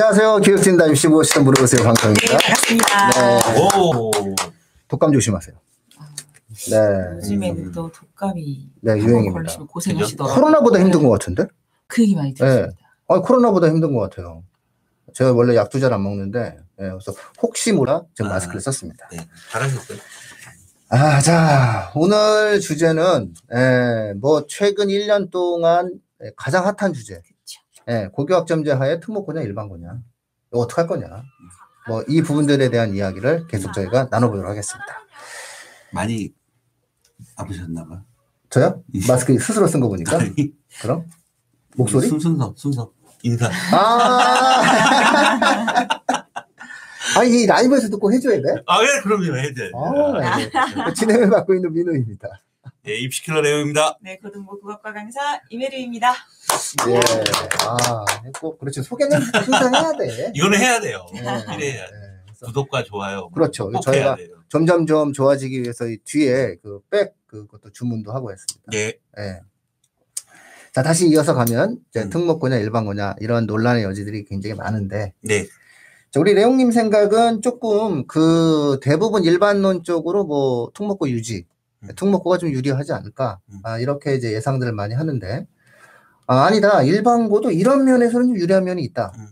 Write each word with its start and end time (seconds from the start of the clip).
안녕하세요. 0.00 0.40
교육진담 0.42 0.90
MC 0.90 1.08
무엇이든 1.08 1.42
물어보세요. 1.44 1.80
네, 1.80 1.84
방송입니다. 1.86 2.36
반갑습니다. 2.36 3.10
네. 3.12 3.78
오. 3.80 4.10
독감 4.88 5.10
조심하세요. 5.10 5.56
네. 6.70 7.16
요즘에는 7.16 7.72
또 7.72 7.90
독감이 7.90 8.72
네, 8.82 8.90
한번 8.90 9.08
유행입니다. 9.08 9.32
걸리시면 9.32 9.66
고생하시더라고요. 9.68 10.34
코로나보다 10.34 10.80
힘든 10.80 11.02
것 11.02 11.08
같은데? 11.08 11.46
그 11.86 12.02
얘기 12.02 12.14
많이 12.14 12.34
들었습니다. 12.34 12.76
아, 13.08 13.20
코로나보다 13.22 13.68
힘든 13.68 13.94
것 13.94 14.00
같아요. 14.00 14.44
제가 15.14 15.32
원래 15.32 15.56
약도 15.56 15.80
잘 15.80 15.90
안 15.94 16.02
먹는데, 16.02 16.58
예, 16.78 16.90
그래서 16.90 17.14
혹시 17.40 17.72
몰라 17.72 18.02
제가 18.16 18.28
아. 18.28 18.32
마스크를 18.34 18.60
썼습니다. 18.60 19.08
네, 19.10 19.26
잘하셨어요. 19.50 19.98
아, 20.90 21.20
자, 21.22 21.90
오늘 21.94 22.60
주제는, 22.60 23.32
예, 23.54 24.12
뭐, 24.20 24.44
최근 24.46 24.88
1년 24.88 25.30
동안 25.30 25.90
예, 26.22 26.32
가장 26.36 26.66
핫한 26.66 26.92
주제. 26.92 27.22
예, 27.88 28.08
고교학점제 28.12 28.72
하에 28.72 29.00
특목고냐, 29.00 29.42
일반고냐. 29.42 29.98
이거 30.52 30.60
어떡할 30.60 30.86
거냐. 30.86 31.06
뭐, 31.88 32.02
이 32.08 32.20
부분들에 32.22 32.68
대한 32.70 32.94
이야기를 32.94 33.46
계속 33.46 33.72
저희가 33.72 34.08
나눠보도록 34.10 34.50
하겠습니다. 34.50 34.86
많이 35.92 36.32
아프셨나봐. 37.36 38.02
저요? 38.50 38.82
마스크 39.08 39.38
스스로 39.38 39.66
쓴 39.68 39.80
거 39.80 39.88
보니까? 39.88 40.18
그럼? 40.82 41.04
목소리? 41.76 42.08
순, 42.08 42.18
순서, 42.18 42.52
순서. 42.56 42.90
인사. 43.22 43.48
아! 43.72 44.62
아니, 47.18 47.42
이 47.42 47.46
라이브에서 47.46 47.88
꼭 47.96 48.12
해줘야 48.12 48.36
돼? 48.36 48.42
아, 48.66 48.82
예, 48.82 49.00
그럼요. 49.02 49.36
해야 49.36 49.52
돼. 49.54 49.70
아, 49.74 50.36
네. 50.38 50.92
진행을 50.94 51.28
맡고 51.28 51.54
있는 51.54 51.72
민우입니다. 51.72 52.28
예, 52.88 52.94
입시킬러 52.98 53.40
레오입니다. 53.40 53.98
네, 54.00 54.18
고등부 54.18 54.60
국어과 54.60 54.92
강사 54.92 55.40
이메르입니다. 55.50 56.12
예. 56.88 57.00
아, 57.66 58.04
꼭, 58.40 58.58
그렇죠. 58.58 58.82
소개는 58.82 59.20
항상 59.20 59.74
해야 59.74 59.92
돼. 59.92 60.32
이거는 60.36 60.58
해야 60.58 60.80
돼요. 60.80 61.04
네. 61.12 61.20
이래야 61.20 61.38
돼. 61.46 61.56
네. 61.56 62.22
그래서 62.26 62.46
구독과 62.46 62.84
좋아요. 62.84 63.28
그렇죠. 63.30 63.70
꼭 63.70 63.80
저희가 63.80 64.04
해야 64.04 64.16
돼요. 64.16 64.36
점점점 64.48 65.12
좋아지기 65.12 65.62
위해서 65.62 65.86
이 65.88 65.98
뒤에 66.04 66.56
그 66.62 66.80
백 66.90 67.14
그것도 67.26 67.72
주문도 67.72 68.12
하고 68.12 68.30
했습니다. 68.30 68.70
네. 68.70 68.94
예. 69.18 69.40
자, 70.72 70.82
다시 70.82 71.08
이어서 71.08 71.34
가면 71.34 71.78
이제 71.90 72.02
음. 72.02 72.10
특목고냐 72.10 72.56
일반고냐 72.58 73.16
이런 73.20 73.46
논란의 73.46 73.82
여지들이 73.82 74.24
굉장히 74.26 74.54
많은데 74.54 75.12
네. 75.22 75.46
자, 76.12 76.20
우리 76.20 76.34
레옹님 76.34 76.70
생각은 76.70 77.42
조금 77.42 78.06
그 78.06 78.78
대부분 78.80 79.24
일반론 79.24 79.82
쪽으로 79.82 80.24
뭐 80.24 80.70
특목고 80.74 81.08
유지, 81.10 81.38
음. 81.38 81.55
특목고가 81.94 82.38
좀 82.38 82.50
유리하지 82.50 82.92
않을까 82.92 83.38
음. 83.52 83.60
아, 83.64 83.78
이렇게 83.78 84.14
이제 84.14 84.32
예상들을 84.32 84.72
많이 84.72 84.94
하는데 84.94 85.46
아, 86.26 86.44
아니다 86.46 86.82
일반고도 86.82 87.50
이런 87.52 87.84
면에서는 87.84 88.26
좀 88.28 88.36
유리한 88.36 88.64
면이 88.64 88.82
있다. 88.82 89.12
음. 89.16 89.26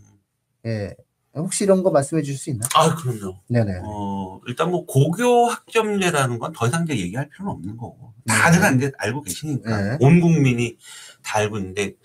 예. 0.67 0.95
혹시 1.35 1.65
이런 1.65 1.83
거 1.83 1.91
말씀해 1.91 2.21
주실 2.21 2.39
수 2.39 2.49
있나요? 2.49 2.69
아, 2.75 2.95
그럼요. 2.95 3.37
네네. 3.49 3.81
어, 3.83 4.39
일단 4.47 4.71
뭐 4.71 4.85
고교 4.85 5.47
학점제라는 5.47 6.39
건 6.39 6.53
더 6.53 6.65
이상 6.67 6.83
이제 6.85 6.97
얘기할 6.97 7.27
필요는 7.27 7.51
없는 7.51 7.75
거고. 7.75 8.13
다들 8.25 8.77
이제 8.77 8.91
알고 8.97 9.21
계시니까. 9.23 9.81
네. 9.81 9.97
온 9.99 10.21
국민이 10.21 10.77
다 11.23 11.39
알고 11.39 11.57
있는데, 11.57 11.95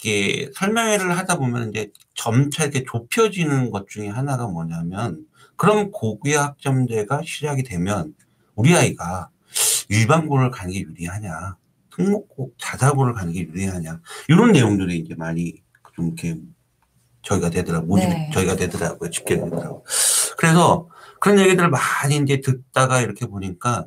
이게 0.00 0.50
설명회를 0.56 1.16
하다 1.16 1.38
보면 1.38 1.70
이제 1.70 1.92
점차 2.14 2.64
이렇게 2.64 2.82
좁혀지는 2.82 3.70
것 3.70 3.88
중에 3.88 4.08
하나가 4.08 4.48
뭐냐면, 4.48 5.26
그럼 5.56 5.92
고교 5.92 6.36
학점제가 6.36 7.20
시작이 7.24 7.62
되면 7.62 8.14
우리 8.56 8.74
아이가 8.74 9.30
일반고를 9.92 10.50
가는 10.50 10.72
게 10.72 10.80
유리하냐, 10.80 11.56
특목고 11.94 12.52
자사고를 12.58 13.12
가는 13.14 13.32
게 13.32 13.40
유리하냐, 13.40 14.00
이런 14.28 14.52
내용들이 14.52 14.98
이제 14.98 15.14
많이 15.14 15.62
좀 15.94 16.06
이렇게 16.08 16.38
저희가 17.22 17.50
되더라고요. 17.50 17.86
모집이 17.86 18.10
네. 18.12 18.30
저희가 18.32 18.56
되더라고요. 18.56 19.10
집계 19.10 19.36
되더라고요. 19.36 19.82
그래서 20.38 20.88
그런 21.20 21.38
얘기들을 21.38 21.68
많이 21.70 22.16
이제 22.16 22.40
듣다가 22.40 23.00
이렇게 23.00 23.26
보니까, 23.26 23.84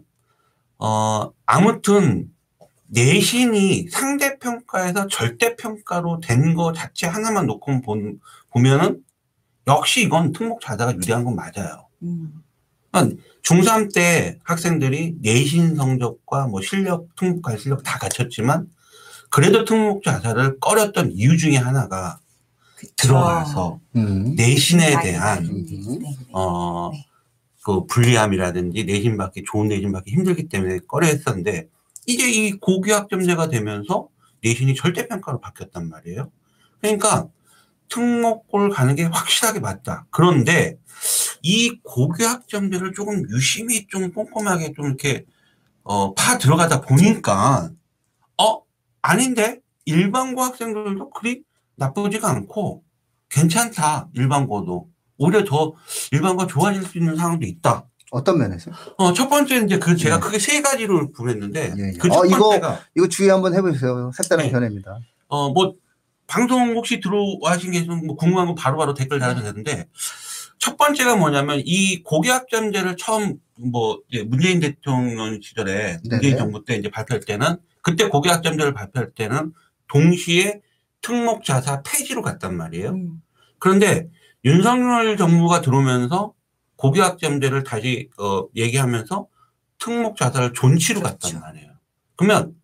어, 0.78 1.32
아무튼 1.46 2.30
내신이 2.88 3.88
상대 3.90 4.38
평가에서 4.38 5.08
절대 5.08 5.56
평가로 5.56 6.20
된 6.20 6.54
거 6.56 6.72
자체 6.72 7.08
하나만 7.08 7.48
놓고 7.48 7.82
본, 7.82 8.20
보면은 8.52 9.02
역시 9.68 10.04
이건 10.04 10.32
특목 10.32 10.62
자사가 10.62 10.94
유리한 10.96 11.24
건 11.26 11.36
맞아요. 11.36 11.88
음, 12.04 12.44
중3 13.44 13.94
때 13.94 14.40
학생들이 14.44 15.16
내신 15.22 15.76
성적과 15.76 16.48
뭐 16.48 16.62
실력, 16.62 17.08
특목과 17.16 17.58
실력 17.58 17.84
다 17.84 17.98
갖췄지만 18.00 18.68
그래도 19.30 19.66
특목 19.66 20.04
자사를 20.04 20.60
꺼렸던 20.60 21.12
이유 21.14 21.38
중에 21.38 21.58
하나가 21.58 22.20
그쵸. 22.76 22.94
들어가서 22.98 23.80
음. 23.96 24.36
내신에 24.36 24.94
나이 24.94 25.04
대한 25.04 25.66
때문에. 25.66 26.16
어, 26.32 26.92
네. 26.94 27.06
그 27.64 27.86
불리함이라든지 27.88 28.84
내신 28.86 29.18
받기 29.18 29.44
좋은 29.46 29.68
내신 29.68 29.92
받기 29.92 30.12
힘들기 30.12 30.48
때문에 30.50 30.80
꺼려 30.88 31.08
했었는데 31.08 31.68
이제 32.06 32.30
이 32.30 32.52
고교학점제가 32.54 33.50
되면서 33.50 34.08
내신이 34.42 34.76
절대평가로 34.76 35.40
바뀌었단 35.40 35.90
말이에요. 35.90 36.30
그러니까 36.80 37.28
특목고를 37.90 38.70
가는 38.70 38.96
게 38.96 39.04
확실하게 39.04 39.60
맞다. 39.60 40.06
그런데 40.12 40.78
이 41.48 41.80
고교학점제를 41.84 42.94
조금 42.94 43.22
유심히 43.30 43.86
좀 43.86 44.12
꼼꼼하게 44.12 44.74
좀 44.74 44.88
이렇게 44.88 45.26
어, 45.84 46.16
파 46.16 46.40
들어가다 46.40 46.82
보니까 46.82 47.70
어 48.42 48.62
아닌데 49.04 49.60
일반고 49.86 50.42
학생들도 50.42 51.12
그리 51.12 51.44
나쁘지가 51.76 52.28
않고 52.32 52.84
괜찮다 53.30 54.10
일반고도 54.14 54.90
오히려 55.20 55.44
더 55.46 55.74
일반고 56.12 56.48
좋아질 56.48 56.82
수 56.82 56.98
있는 56.98 57.16
상황도 57.16 57.46
있다. 57.46 57.86
어떤 58.10 58.40
면에서? 58.40 58.72
어, 58.98 59.14
첫 59.14 59.30
번째 59.30 59.58
이제 59.66 59.78
그 59.78 59.96
제가 59.96 60.16
네. 60.16 60.22
크게 60.26 60.40
세 60.40 60.62
가지를 60.64 61.12
보냈는데 61.12 61.74
예, 61.78 61.88
예. 61.90 61.92
그첫 61.98 62.18
어, 62.24 62.26
이거- 62.26 62.40
번째가 62.50 62.80
이거 62.96 63.08
주의 63.08 63.30
한번 63.30 63.54
해보세요. 63.54 64.10
색다른 64.16 64.46
네. 64.46 64.52
견해입니다. 64.52 64.98
어, 65.28 65.50
뭐, 65.52 65.76
방송 66.26 66.76
혹시 66.76 67.00
들어와신 67.00 67.72
게 67.72 67.80
있으면 67.80 68.06
뭐 68.08 68.16
궁금한 68.16 68.48
거 68.48 68.56
바로바로 68.56 68.94
댓글 68.96 69.20
달아도 69.20 69.42
되는데, 69.44 69.88
첫 70.60 70.78
번째가 70.78 71.16
뭐냐면, 71.16 71.62
이 71.66 72.02
고교학점제를 72.04 72.98
처음, 72.98 73.40
뭐, 73.58 74.02
이제 74.10 74.24
문재인 74.24 74.60
대통령 74.60 75.40
시절에, 75.42 75.74
네네. 75.74 76.00
문재인 76.10 76.38
정부 76.38 76.66
때 76.66 76.76
이제 76.76 76.90
발표할 76.90 77.22
때는, 77.22 77.58
그때 77.82 78.08
고교학점제를 78.08 78.74
발표할 78.74 79.12
때는, 79.12 79.54
동시에 79.88 80.62
특목자사 81.02 81.84
폐지로 81.84 82.22
갔단 82.22 82.56
말이에요. 82.58 82.90
음, 82.90 83.22
그런데 83.60 84.10
윤석열 84.44 85.18
정부가 85.18 85.62
들어오면서 85.62 86.34
고교학점제를 86.78 87.64
다시 87.64 88.10
어, 88.18 88.48
얘기하면서 88.56 89.28
특목자사를 89.80 90.54
존치로 90.54 91.02
그렇죠. 91.02 91.18
갔단 91.20 91.42
말이에요. 91.42 91.72
그러면 92.16 92.56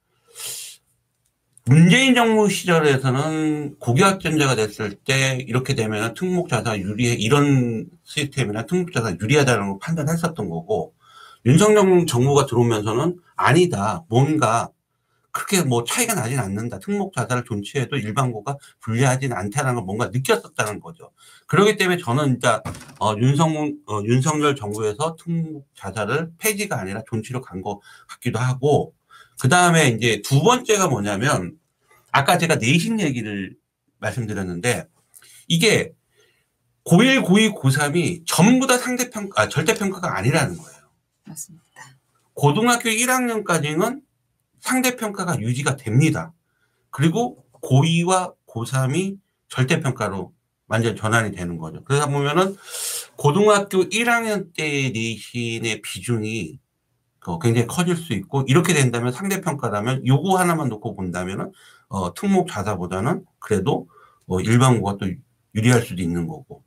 문재인 1.65 2.15
정부 2.15 2.49
시절에서는 2.49 3.77
고교학점제가 3.79 4.55
됐을 4.55 4.95
때 4.95 5.37
이렇게 5.47 5.75
되면 5.75 6.13
특목자사 6.15 6.79
유리해 6.79 7.13
이런 7.13 7.85
시스템이나 8.03 8.65
특목자사 8.65 9.15
유리하다는 9.21 9.69
걸 9.69 9.79
판단했었던 9.79 10.49
거고 10.49 10.93
윤석열 11.45 12.05
정부가 12.07 12.47
들어오면서는 12.47 13.19
아니다 13.35 14.03
뭔가 14.09 14.69
그렇게 15.31 15.63
뭐 15.63 15.83
차이가 15.83 16.13
나진 16.15 16.39
않는다 16.39 16.79
특목자사를 16.79 17.43
존치해도 17.45 17.95
일반고가 17.95 18.57
불리하진 18.81 19.31
않다는 19.31 19.75
걸 19.75 19.83
뭔가 19.83 20.07
느꼈었다는 20.07 20.79
거죠. 20.81 21.11
그렇기 21.47 21.77
때문에 21.77 21.97
저는 22.01 22.25
진짜 22.33 22.61
어, 22.99 23.15
윤석 23.17 23.49
어, 23.87 24.01
윤석열 24.05 24.55
정부에서 24.55 25.15
특목자사를 25.15 26.31
폐지가 26.39 26.79
아니라 26.79 27.01
존치로 27.07 27.41
간 27.41 27.61
것 27.61 27.79
같기도 28.07 28.39
하고 28.39 28.93
그 29.39 29.49
다음에 29.49 29.89
이제 29.89 30.21
두 30.23 30.41
번째가 30.41 30.87
뭐냐면 30.87 31.57
아까 32.11 32.37
제가 32.37 32.55
내신 32.55 32.99
얘기를 32.99 33.55
말씀드렸는데 33.99 34.87
이게 35.47 35.93
고1, 36.85 37.23
고2, 37.23 37.55
고3이 37.55 38.23
전부 38.25 38.67
다 38.67 38.77
상대평가, 38.77 39.41
아, 39.41 39.49
절대평가가 39.49 40.17
아니라는 40.17 40.57
거예요. 40.57 40.79
맞습니다. 41.25 41.65
고등학교 42.33 42.89
1학년까지는 42.89 44.01
상대평가가 44.61 45.39
유지가 45.39 45.75
됩니다. 45.75 46.33
그리고 46.89 47.45
고2와 47.61 48.33
고3이 48.47 49.17
절대평가로 49.47 50.33
완전 50.67 50.95
전환이 50.95 51.31
되는 51.31 51.57
거죠. 51.57 51.83
그러다 51.83 52.07
보면은 52.07 52.55
고등학교 53.17 53.89
1학년 53.89 54.53
때 54.55 54.89
내신의 54.89 55.81
비중이 55.81 56.59
어, 57.25 57.39
굉장히 57.39 57.67
커질 57.67 57.95
수 57.95 58.13
있고 58.13 58.43
이렇게 58.47 58.73
된다면 58.73 59.11
상대평가라면 59.11 60.07
요거 60.07 60.37
하나만 60.37 60.69
놓고 60.69 60.95
본다면은 60.95 61.51
어, 61.87 62.13
특목 62.13 62.47
자사보다는 62.49 63.23
그래도 63.39 63.87
어, 64.27 64.39
일반고가 64.39 64.97
또 64.97 65.07
유리할 65.53 65.81
수도 65.81 66.01
있는 66.01 66.27
거고 66.27 66.63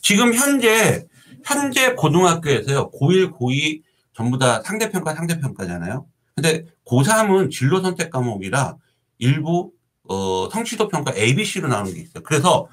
지금 0.00 0.32
현재 0.34 1.06
현재 1.44 1.94
고등학교에서요 1.94 2.90
고1 2.90 3.32
고2 3.32 3.82
전부 4.14 4.38
다 4.38 4.62
상대평가 4.62 5.14
상대평가잖아요. 5.14 6.06
근데 6.34 6.64
고3은 6.86 7.50
진로 7.50 7.80
선택 7.80 8.10
과목이라 8.10 8.76
일부 9.18 9.72
어, 10.08 10.48
성취도 10.50 10.88
평가 10.88 11.12
ABC로 11.14 11.68
나오는 11.68 11.92
게 11.92 12.00
있어요. 12.00 12.22
그래서 12.22 12.68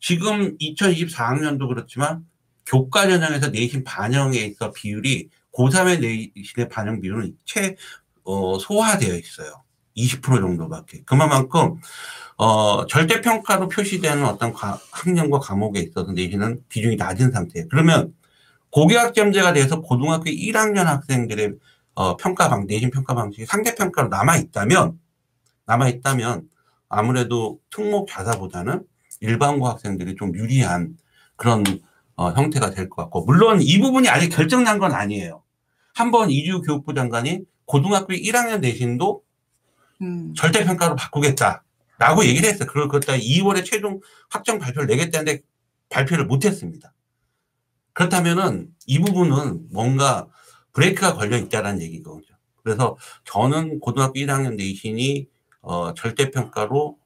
지금 0.00 0.56
2024학년도 0.58 1.68
그렇지만 1.68 2.24
교과 2.66 3.08
전형에서 3.08 3.48
내신 3.50 3.84
반영에 3.84 4.38
있어 4.38 4.72
비율이 4.72 5.28
고3의 5.56 6.00
내신의 6.00 6.68
반영 6.70 7.00
비율은 7.00 7.36
최 7.44 7.76
어, 8.24 8.58
소화되어 8.58 9.14
있어요. 9.16 9.62
20% 9.96 10.40
정도밖에. 10.40 11.02
그만큼 11.06 11.76
어, 12.36 12.86
절대평가로 12.86 13.68
표시되는 13.68 14.24
어떤 14.26 14.52
과, 14.52 14.78
학년과 14.92 15.38
과목에 15.38 15.80
있어서 15.80 16.12
내신은 16.12 16.62
비중이 16.68 16.96
낮은 16.96 17.32
상태예요. 17.32 17.68
그러면 17.70 18.14
고교학점제가 18.70 19.54
돼서 19.54 19.80
고등학교 19.80 20.24
1학년 20.24 20.84
학생들의 20.84 21.54
어, 21.94 22.16
평가 22.18 22.50
방, 22.50 22.66
내신 22.66 22.90
평가 22.90 23.14
방식이 23.14 23.46
상대평가로 23.46 24.08
남아있다면, 24.08 24.98
남아있다면 25.64 26.42
아무래도 26.90 27.58
특목 27.70 28.06
자사보다는 28.08 28.84
일반고 29.20 29.66
학생들이 29.66 30.16
좀 30.16 30.34
유리한 30.34 30.98
그런 31.36 31.64
어, 32.16 32.32
형태가 32.32 32.70
될 32.70 32.90
것 32.90 33.02
같고, 33.04 33.24
물론 33.24 33.60
이 33.62 33.80
부분이 33.80 34.10
아직 34.10 34.28
결정난 34.28 34.78
건 34.78 34.92
아니에요. 34.92 35.42
한 35.96 36.10
번 36.10 36.30
이주 36.30 36.60
교육부 36.60 36.92
장관이 36.92 37.40
고등학교 37.64 38.12
1학년 38.12 38.60
내신도 38.60 39.22
음. 40.02 40.34
절대평가로 40.34 40.94
바꾸겠다라고 40.94 42.26
얘기를 42.26 42.50
했어요. 42.50 42.68
그걸 42.68 42.88
그때 42.88 43.18
2월에 43.18 43.64
최종 43.64 44.00
확정 44.28 44.58
발표를 44.58 44.88
내겠다는데 44.88 45.40
발표를 45.88 46.26
못했습니다. 46.26 46.92
그렇다면은 47.94 48.68
이 48.86 48.98
부분은 48.98 49.68
뭔가 49.72 50.28
브레이크가 50.74 51.14
걸려 51.14 51.38
있다라는 51.38 51.80
얘기거든요. 51.80 52.36
그래서 52.62 52.98
저는 53.24 53.80
고등학교 53.80 54.20
1학년 54.20 54.56
내신이 54.56 55.26
어, 55.62 55.94
절대평가로 55.94 56.98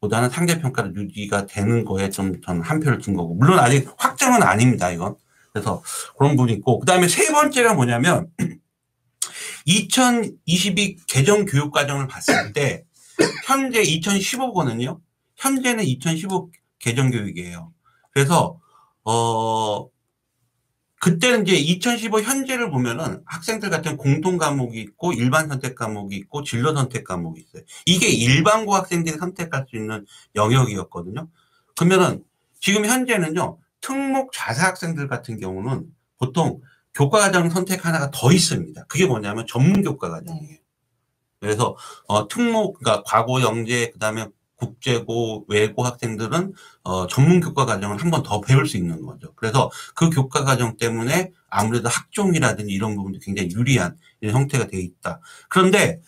보다는 0.00 0.30
상대평가로 0.30 0.94
유지가 0.94 1.46
되는 1.46 1.84
거에 1.84 2.10
좀전한 2.10 2.78
표를 2.78 3.00
준 3.00 3.14
거고 3.14 3.34
물론 3.34 3.58
아직 3.58 3.88
확정은 3.98 4.42
아닙니다 4.44 4.90
이건 4.90 5.16
그래서 5.56 5.82
그런 6.18 6.32
부분이 6.32 6.52
있고 6.58 6.80
그 6.80 6.84
다음에 6.84 7.08
세 7.08 7.32
번째가 7.32 7.72
뭐냐면 7.72 8.28
2022 9.64 10.98
개정 11.06 11.46
교육 11.46 11.72
과정을 11.72 12.06
봤을 12.08 12.52
때 12.52 12.84
현재 13.46 13.82
2015거든요. 13.82 15.00
현재는 15.36 15.84
2015 15.84 16.50
개정 16.78 17.10
교육이에요. 17.10 17.72
그래서 18.12 18.60
어 19.04 19.88
그때는 21.00 21.46
이제 21.46 21.56
2015 21.56 22.20
현재를 22.20 22.70
보면은 22.70 23.22
학생들 23.24 23.70
같은 23.70 23.96
공통 23.96 24.36
과목이 24.36 24.78
있고 24.78 25.14
일반 25.14 25.48
선택 25.48 25.74
과목이 25.74 26.16
있고 26.16 26.42
진로 26.42 26.74
선택 26.74 27.04
과목이 27.04 27.40
있어요. 27.40 27.62
이게 27.86 28.08
일반고 28.08 28.74
학생들이 28.74 29.16
선택할 29.16 29.64
수 29.70 29.76
있는 29.76 30.04
영역이었거든요. 30.34 31.28
그러면은 31.76 32.24
지금 32.60 32.84
현재는요. 32.84 33.58
특목 33.86 34.32
자사 34.32 34.66
학생들 34.68 35.08
같은 35.08 35.38
경우는 35.38 35.86
보통 36.18 36.60
교과 36.94 37.20
과정 37.20 37.50
선택 37.50 37.86
하나가 37.86 38.10
더 38.10 38.32
있습니다. 38.32 38.84
그게 38.88 39.06
뭐냐면 39.06 39.46
전문 39.48 39.82
교과 39.82 40.10
과정이에요. 40.10 40.58
그래서 41.40 41.76
어 42.08 42.28
특목 42.28 42.78
그러니까 42.80 43.02
과고 43.06 43.42
영재 43.42 43.90
그다음에 43.92 44.26
국제고 44.56 45.44
외고 45.48 45.84
학생들은 45.84 46.54
어 46.84 47.06
전문 47.08 47.40
교과 47.40 47.66
과정을 47.66 47.98
한 48.00 48.10
번 48.10 48.22
더 48.22 48.40
배울 48.40 48.66
수 48.66 48.76
있는 48.78 49.02
거죠. 49.06 49.32
그래서 49.36 49.70
그 49.94 50.10
교과 50.10 50.44
과정 50.44 50.76
때문에 50.78 51.32
아무래도 51.50 51.88
학종이라든지 51.88 52.72
이런 52.72 52.96
부분도 52.96 53.20
굉장히 53.22 53.50
유리한 53.52 53.96
형태가 54.22 54.66
되어 54.68 54.80
있다. 54.80 55.20
그런데 55.50 56.00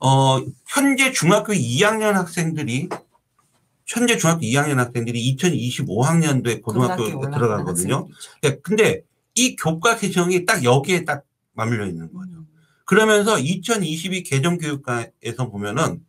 어 0.00 0.38
현재 0.68 1.12
중학교 1.12 1.52
2학년 1.54 2.12
학생들이 2.12 2.88
현재 3.86 4.16
중학교 4.16 4.40
2학년 4.40 4.76
학생들이 4.76 5.36
2025학년도에 5.36 6.60
고등학교에 6.60 7.12
들어가거든요. 7.12 8.08
예, 8.44 8.56
근데 8.56 9.02
이 9.34 9.54
교과 9.54 9.96
개정이 9.96 10.44
딱 10.44 10.64
여기에 10.64 11.04
딱 11.04 11.24
맞물려 11.52 11.86
있는 11.86 12.12
거죠. 12.12 12.44
그러면서 12.84 13.38
2022 13.38 14.24
개정 14.24 14.58
교육과에서 14.58 15.50
보면은 15.50 16.04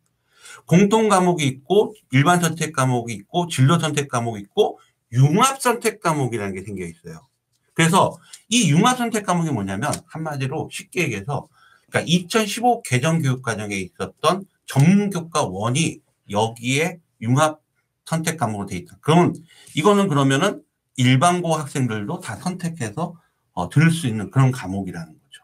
공통 0.66 1.08
과목이 1.08 1.46
있고 1.46 1.94
일반 2.12 2.42
선택 2.42 2.74
과목이 2.74 3.14
있고 3.14 3.48
진로 3.48 3.80
선택 3.80 4.10
과목이 4.10 4.42
있고 4.42 4.80
융합 5.14 5.62
선택 5.62 6.02
과목이라는 6.02 6.54
게 6.54 6.64
생겨 6.64 6.84
있어요. 6.86 7.28
그래서 7.74 8.18
이 8.50 8.70
융합 8.72 8.98
선택 8.98 9.26
과목이 9.26 9.52
뭐냐면 9.52 9.92
한마디로 10.08 10.70
쉽게 10.72 11.04
얘기해서 11.04 11.48
그러니까 11.90 12.12
2015 12.12 12.82
개정 12.82 13.22
교육 13.22 13.42
과정에 13.42 13.76
있었던 13.76 14.46
전문 14.66 15.10
교과 15.10 15.44
원이 15.44 16.00
여기에 16.30 17.00
융합 17.22 17.62
선택 18.08 18.38
과목으로 18.38 18.68
돼 18.68 18.78
있다. 18.78 18.98
그러면 19.02 19.36
이거는 19.76 20.08
그러면은 20.08 20.64
일반고 20.96 21.54
학생들도 21.56 22.22
다 22.22 22.38
선택해서 22.38 23.16
어, 23.52 23.70
들을 23.70 23.92
수 23.92 24.08
있는 24.08 24.32
그런 24.32 24.52
과목이라는 24.52 25.08
거죠. 25.08 25.44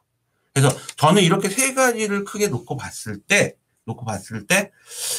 그래서 0.54 0.70
저는 0.98 1.22
이렇게 1.24 1.50
세 1.50 1.74
가지를 1.74 2.24
크게 2.24 2.48
놓고 2.48 2.78
봤을 2.78 3.20
때, 3.20 3.56
놓고 3.86 4.06
봤을 4.06 4.48
때 4.48 4.72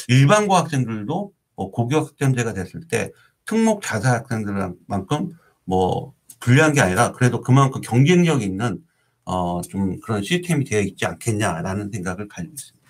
일반고 0.08 0.56
학생들도 0.56 1.32
어, 1.56 1.70
고교학점제가 1.70 2.55
됐을 2.55 2.88
때 2.88 3.12
특목 3.44 3.82
자사 3.82 4.12
학생들만큼 4.14 5.37
뭐 5.64 6.14
불리한 6.40 6.73
게 6.73 6.81
아니라 6.81 7.12
그래도 7.12 7.43
그만큼 7.43 7.81
경쟁력 7.82 8.43
있는 8.43 8.81
어, 9.26 9.61
좀 9.62 10.00
그런 10.00 10.23
시스템이 10.23 10.64
되어 10.64 10.81
있지 10.81 11.05
않겠냐라는 11.06 11.90
생각을 11.93 12.29
가지고 12.29 12.55
있습니다. 12.55 12.85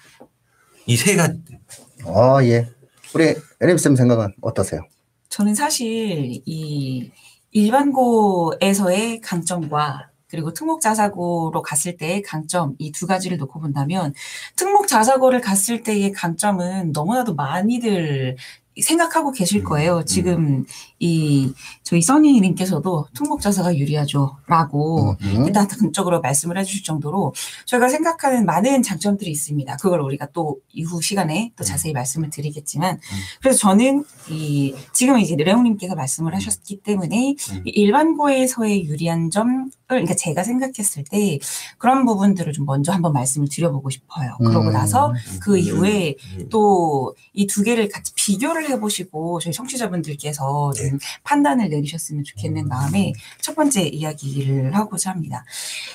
이 0.87 0.97
세 0.97 1.17
가지 1.17 1.43
때문에. 1.45 1.65
아, 2.07 2.45
예. 2.45 2.69
우리 3.14 3.34
에림쌤 3.61 3.96
생각은 3.96 4.34
어떠세요? 4.40 4.82
저는 5.28 5.55
사실 5.55 6.40
이 6.44 7.11
일반고에서의 7.52 9.20
강점과 9.20 10.11
그리고 10.28 10.52
특목자사고로 10.52 11.62
갔을 11.62 11.96
때의 11.96 12.22
강점 12.22 12.75
이 12.78 12.90
두 12.90 13.06
가지를 13.06 13.37
놓고 13.38 13.61
본다면 13.61 14.12
특목자사고를 14.56 15.40
갔을 15.40 15.82
때의 15.82 16.11
강점은 16.12 16.90
너무나도 16.93 17.34
많이들 17.37 18.37
생각하고 18.81 19.32
계실 19.32 19.61
음, 19.61 19.65
거예요. 19.65 19.99
음. 19.99 20.05
지금 20.05 20.65
이 20.99 21.53
저희 21.82 22.00
써니님께서도 22.03 23.09
특목자사가 23.15 23.76
유리하죠라고 23.76 25.17
음. 25.21 25.44
일단 25.47 25.69
긍적으로 25.69 26.21
말씀을 26.21 26.59
해주실 26.59 26.82
정도로 26.85 27.35
저희가 27.67 27.88
생각하는 27.88 28.47
많은 28.47 28.82
장점들이 28.82 29.31
있습니다. 29.31 29.76
그걸 29.76 30.00
우리가 30.00 30.29
또 30.32 30.59
이후 30.73 31.00
시간에 31.00 31.53
또 31.56 31.62
음. 31.62 31.65
자세히 31.65 31.93
말씀을 31.93 32.31
드리겠지만 32.31 32.99
그래서 33.41 33.59
저는 33.59 34.05
이 34.31 34.75
지금 34.93 35.19
이제 35.19 35.37
레옹님께서 35.37 35.95
말씀을 35.95 36.35
하셨기 36.35 36.83
때문에 36.83 37.37
일반고에서의 37.64 38.87
유리한 38.87 39.31
점을 39.31 39.66
그러니까 39.95 40.15
제가 40.15 40.43
생각했을 40.43 41.05
때 41.05 41.39
그런 41.79 42.05
부분들을 42.05 42.53
좀 42.53 42.67
먼저 42.67 42.93
한번 42.93 43.13
말씀을 43.13 43.49
드려보고 43.51 43.91
싶어요. 43.91 44.37
그러고 44.39 44.69
음. 44.69 44.73
나서 44.73 45.13
그 45.41 45.55
음. 45.55 45.59
이후에 45.59 46.15
음. 46.39 46.49
또이 46.49 47.47
두 47.49 47.63
개를 47.63 47.89
같이 47.89 48.13
비교를 48.15 48.69
해보시고 48.71 49.41
저희 49.41 49.53
청취자분들께서 49.53 50.73
네. 50.77 50.91
좀 50.91 50.99
판단을 51.23 51.69
내리셨으면 51.69 52.25
좋겠는 52.25 52.69
마음에 52.69 53.13
첫 53.41 53.55
번째 53.55 53.83
이야기를 53.83 54.75
하고자 54.75 55.11
합니다. 55.11 55.45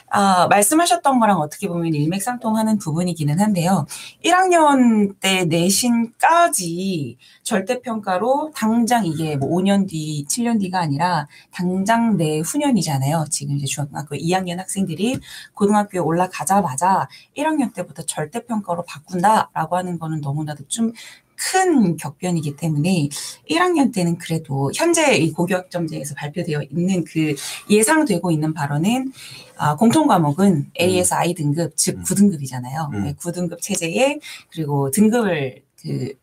아, 0.10 0.48
말씀하셨던 0.48 1.20
거랑 1.20 1.40
어떻게 1.40 1.68
보면 1.68 1.94
일맥상통하는 1.94 2.78
부분이기는 2.78 3.40
한데요. 3.40 3.86
1학년 4.24 5.20
때 5.20 5.46
내신까지 5.46 7.18
절대평가로 7.50 8.52
당장 8.56 9.08
이게 9.08 9.36
뭐 9.36 9.50
5년 9.50 9.88
뒤, 9.88 10.24
7년 10.28 10.60
뒤가 10.60 10.80
아니라 10.80 11.28
당장 11.52 12.16
내 12.16 12.42
후년이잖아요. 12.42 13.26
지금 13.32 13.56
이제 13.58 13.66
중학교 13.66 14.16
2학년 14.16 14.58
학생들이 14.58 15.18
고등학교에 15.56 16.00
올라가자마자 16.00 17.08
1학년 17.36 17.74
때부터 17.74 18.04
절대평가로 18.04 18.84
바꾼다라고 18.84 19.78
하는 19.78 19.98
거는 19.98 20.22
너무나도 20.22 20.66
좀큰 20.68 21.98
격변이기 21.98 22.56
때문에 22.56 23.10
1학년 23.50 23.92
때는 23.92 24.20
그래도 24.20 24.70
현재 24.76 25.18
이 25.18 25.32
고교학점제에서 25.32 26.14
발표되어 26.14 26.62
있는 26.70 27.04
그 27.04 27.34
예상되고 27.68 28.30
있는 28.30 28.54
발언은 28.54 29.12
아, 29.58 29.76
공통 29.76 30.06
과목은 30.06 30.70
A에서 30.80 31.16
I 31.16 31.34
등급 31.34 31.76
즉 31.76 31.98
음. 31.98 32.04
9등급이잖아요. 32.04 32.94
음. 32.94 33.14
9등급 33.16 33.60
체제에 33.60 34.20
그리고 34.52 34.92
등급을 34.92 35.64
그 35.82 36.14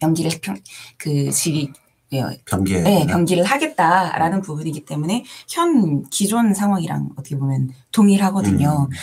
명기를 0.00 0.30
평, 0.42 0.56
그 0.98 1.30
질이 1.30 1.72
경계. 2.46 2.80
네, 2.80 3.06
병기를 3.06 3.42
하겠다라는 3.44 4.40
부분이기 4.42 4.84
때문에 4.84 5.24
현 5.48 6.08
기존 6.10 6.54
상황이랑 6.54 7.10
어떻게 7.16 7.36
보면 7.36 7.70
동일하거든요. 7.90 8.88
음. 8.88 8.96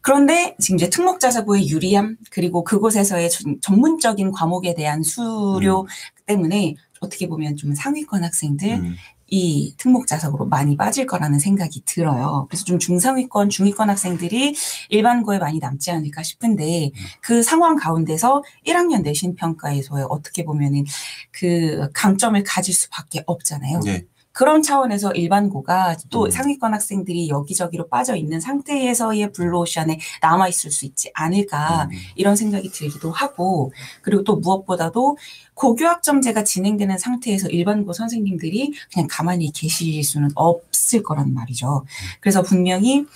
그런데 0.00 0.56
지금 0.60 0.76
이제 0.76 0.88
특목자사고의 0.90 1.68
유리함 1.68 2.16
그리고 2.30 2.64
그곳에서의 2.64 3.30
전- 3.30 3.60
전문적인 3.60 4.32
과목에 4.32 4.74
대한 4.74 5.02
수료 5.02 5.82
음. 5.82 5.86
때문에 6.26 6.74
어떻게 7.00 7.28
보면 7.28 7.56
좀 7.56 7.74
상위권 7.74 8.24
학생들 8.24 8.68
음. 8.68 8.94
이 9.28 9.74
특목 9.76 10.06
자석으로 10.06 10.46
많이 10.46 10.76
빠질 10.76 11.06
거라는 11.06 11.38
생각이 11.38 11.82
들어요. 11.84 12.46
그래서 12.48 12.64
좀 12.64 12.78
중상위권, 12.78 13.48
중위권 13.50 13.90
학생들이 13.90 14.54
일반고에 14.88 15.38
많이 15.38 15.58
남지 15.58 15.90
않을까 15.90 16.22
싶은데 16.22 16.92
그 17.20 17.42
상황 17.42 17.76
가운데서 17.76 18.42
1학년 18.66 19.02
내신 19.02 19.34
평가에서의 19.34 20.06
어떻게 20.08 20.44
보면은 20.44 20.84
그 21.32 21.88
강점을 21.92 22.40
가질 22.44 22.74
수밖에 22.74 23.22
없잖아요. 23.26 23.80
네. 23.80 24.04
그런 24.36 24.60
차원에서 24.60 25.12
일반고가 25.12 25.96
또 26.10 26.24
음. 26.24 26.30
상위권 26.30 26.74
학생들이 26.74 27.30
여기저기로 27.30 27.88
빠져 27.88 28.16
있는 28.16 28.38
상태에서의 28.38 29.32
블루오션에 29.32 29.98
남아 30.20 30.48
있을 30.48 30.70
수 30.70 30.84
있지 30.84 31.10
않을까 31.14 31.84
음. 31.84 31.96
이런 32.16 32.36
생각이 32.36 32.68
들기도 32.68 33.10
하고 33.10 33.72
그리고 34.02 34.24
또 34.24 34.36
무엇보다도 34.36 35.16
고교학점제가 35.54 36.44
진행되는 36.44 36.98
상태에서 36.98 37.48
일반고 37.48 37.94
선생님들이 37.94 38.74
그냥 38.92 39.08
가만히 39.10 39.50
계실 39.52 40.04
수는 40.04 40.28
없을 40.34 41.02
거란 41.02 41.32
말이죠. 41.32 41.86
그래서 42.20 42.42
분명히 42.42 43.06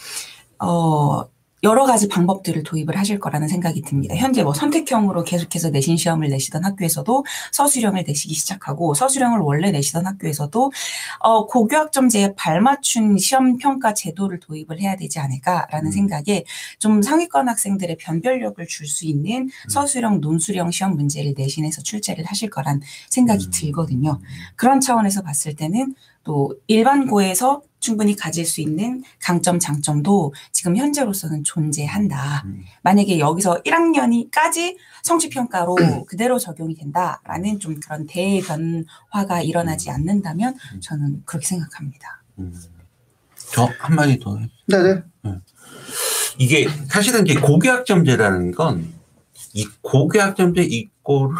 어 0.59 1.25
여러 1.63 1.87
가지 1.87 2.09
방법들을 2.09 2.63
도입을 2.63 2.97
하실 2.97 3.19
거라는 3.19 3.49
생각이 3.49 3.83
듭니다. 3.83 4.15
현재 4.17 4.43
뭐 4.43 4.53
선택형으로 4.55 5.25
계속해서 5.25 5.71
내신 5.71 5.97
시험을 5.97 6.29
내시던 6.29 6.65
학교에서도 6.65 7.25
서술형을 7.53 8.05
내시기 8.07 8.35
시작하고 8.35 8.95
서술형을 8.95 9.41
원래 9.41 9.71
내시던 9.71 10.07
학교에서도 10.07 10.73
어, 11.21 11.47
고교학점제에 11.47 12.35
발맞춘 12.35 13.19
시험 13.19 13.57
평가 13.59 13.95
제도를 13.95 14.41
도입을 14.41 14.81
해야 14.81 14.97
되지 14.97 15.19
않을까라는 15.19 15.89
음. 15.89 15.93
생각에 15.93 16.45
좀 16.79 17.03
상위권 17.03 17.49
학생들의 17.49 17.97
변별력을 17.99 18.67
줄 18.67 18.91
수 18.91 19.07
있는 19.07 19.43
음. 19.43 19.69
서술형, 19.69 20.21
논술형 20.21 20.71
시험 20.73 20.97
문제를 20.97 21.35
내신에서 21.37 21.83
출제를 21.83 22.25
하실 22.25 22.51
거란 22.51 22.81
생각이 23.09 23.47
음. 23.47 23.51
들거든요. 23.53 24.21
그런 24.57 24.81
차원에서 24.81 25.23
봤을 25.23 25.55
때는 25.55 25.95
또 26.25 26.55
일반고에서 26.67 27.63
충분히 27.81 28.15
가질 28.15 28.47
수 28.47 28.61
있는 28.61 29.03
강점, 29.21 29.59
장점도 29.59 30.35
지금 30.53 30.77
현재로서는 30.77 31.43
존재한다. 31.45 32.43
음. 32.47 32.63
만약에 32.83 33.19
여기서 33.19 33.63
1학년이까지 33.63 34.77
성취평가로 35.03 36.05
그대로 36.07 36.39
적용이 36.39 36.75
된다라는 36.75 37.59
좀 37.59 37.81
그런 37.81 38.07
대변화가 38.07 39.43
일어나지 39.43 39.91
않는다면 39.91 40.57
음. 40.75 40.81
저는 40.81 41.23
그렇게 41.25 41.47
생각합니다. 41.47 42.23
음. 42.39 42.55
저 43.53 43.69
한마디 43.81 44.19
더 44.21 44.39
해. 44.39 44.49
네네. 44.69 45.03
이게 46.39 46.69
사실은 46.89 47.27
이제 47.27 47.35
고교학점제라는 47.41 48.53
건 48.53 49.01
이 49.53 49.67
고교학점제 49.83 50.63
이꼬르 50.63 51.35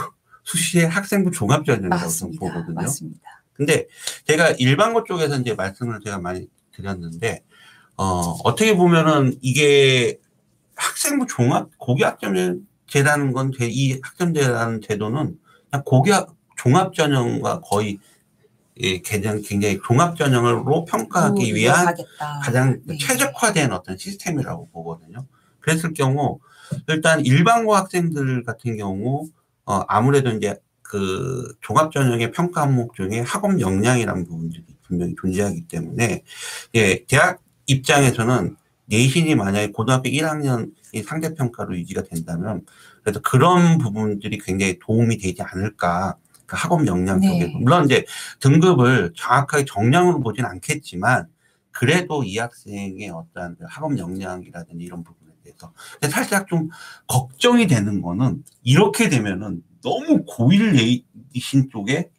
수시의 0.45 0.89
학생부 0.89 1.31
종합전형이라고. 1.31 2.03
보거든요. 2.39 2.75
맞습니다. 2.75 3.40
근데 3.61 3.87
제가 4.25 4.53
일반고 4.53 5.05
쪽에서 5.05 5.37
이제 5.37 5.53
말씀을 5.53 6.01
제가 6.03 6.17
많이 6.17 6.49
드렸는데 6.73 7.43
어 7.99 8.05
어떻게 8.43 8.75
보면은 8.75 9.37
이게 9.43 10.19
학생부 10.77 11.27
종합 11.27 11.69
고교 11.77 12.03
학점 12.07 12.65
제라는 12.87 13.35
건 13.35 13.53
이 13.61 14.01
학점 14.03 14.33
제라는 14.33 14.81
제도는 14.81 15.39
그냥 15.71 15.85
고교학 15.85 16.35
종합 16.57 16.95
전형과 16.95 17.61
거의 17.61 17.99
예, 18.81 18.99
굉장히 19.03 19.43
굉장히 19.43 19.79
종합 19.85 20.17
전형으로 20.17 20.87
평가하기 20.87 21.53
오, 21.53 21.55
위한 21.55 21.81
이어가겠다. 21.83 22.41
가장 22.43 22.81
네. 22.87 22.97
최적화된 22.97 23.73
어떤 23.73 23.99
시스템이라고 23.99 24.71
보거든요. 24.71 25.27
그랬을 25.61 25.93
경우 25.93 26.41
일단 26.89 27.21
일반고 27.21 27.77
학생들 27.77 28.43
같은 28.45 28.79
경우 28.79 29.29
어 29.67 29.85
아무래도 29.87 30.31
이제 30.31 30.57
그 30.91 31.55
종합 31.61 31.93
전형의 31.93 32.33
평가 32.33 32.63
항목 32.63 32.97
중에 32.97 33.21
학업 33.21 33.61
역량이라는 33.61 34.25
부분들이 34.25 34.65
분명히 34.83 35.15
존재하기 35.15 35.69
때문에 35.69 36.25
예 36.75 37.05
대학 37.05 37.41
입장에서는 37.67 38.57
내신이 38.87 39.37
만약에 39.37 39.71
고등학교 39.71 40.09
1학년이 40.09 41.05
상대 41.07 41.33
평가로 41.33 41.79
유지가 41.79 42.03
된다면 42.03 42.63
그래서 43.05 43.21
그런 43.21 43.79
부분들이 43.79 44.39
굉장히 44.39 44.81
도움이 44.81 45.19
되지 45.19 45.43
않을까. 45.43 46.17
그 46.45 46.57
학업 46.59 46.85
역량 46.89 47.21
네. 47.21 47.29
쪽에서. 47.29 47.59
물론 47.59 47.85
이제 47.85 48.05
등급을 48.41 49.13
정확하게 49.15 49.67
정량으로 49.67 50.19
보진 50.19 50.45
않겠지만 50.45 51.29
그래도 51.71 52.25
이 52.25 52.37
학생의 52.37 53.11
어떠한 53.11 53.59
그 53.61 53.65
학업 53.69 53.97
역량이라든지 53.97 54.85
이런 54.85 55.05
부분에 55.05 55.31
대해서. 55.45 55.73
근데 55.93 56.09
살짝 56.09 56.49
좀 56.49 56.69
걱정이 57.07 57.69
되는 57.69 58.03
거는 58.03 58.43
이렇게 58.65 59.09
되면은 59.09 59.63
너무 59.83 60.25
고일 60.27 60.73
내신 60.73 61.69
쪽에 61.71 62.11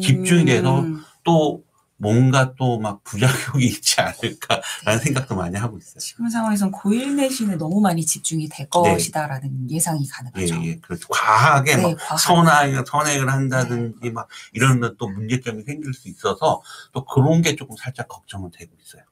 집중이 0.00 0.44
돼서 0.46 0.80
음, 0.80 1.02
또 1.24 1.64
뭔가 1.98 2.54
또 2.54 2.78
막 2.78 3.02
부작용이 3.04 3.64
있지 3.64 4.00
않을까라는 4.00 5.00
생각도 5.02 5.34
많이 5.34 5.56
하고 5.56 5.78
있어요. 5.78 5.98
지금 5.98 6.28
상황에선 6.28 6.70
고1 6.72 7.14
내신에 7.14 7.56
너무 7.56 7.80
많이 7.80 8.04
집중이 8.04 8.48
될 8.48 8.66
네. 8.66 8.70
것이다라는 8.70 9.70
예상이 9.70 10.04
예, 10.04 10.08
가능하죠. 10.10 10.66
예. 10.66 10.76
그렇죠. 10.76 11.08
과하게 11.08 11.76
막 11.78 11.88
네, 11.88 11.94
과하게. 11.94 12.22
선행, 12.22 12.84
선행을 12.84 13.32
한다든지 13.32 14.10
막 14.10 14.28
이런 14.52 14.80
또 14.98 15.08
문제점이 15.08 15.62
생길 15.62 15.94
수 15.94 16.08
있어서 16.08 16.62
또 16.92 17.04
그런 17.04 17.40
게 17.40 17.56
조금 17.56 17.76
살짝 17.76 18.08
걱정은 18.08 18.50
되고 18.50 18.72
있어요. 18.84 19.02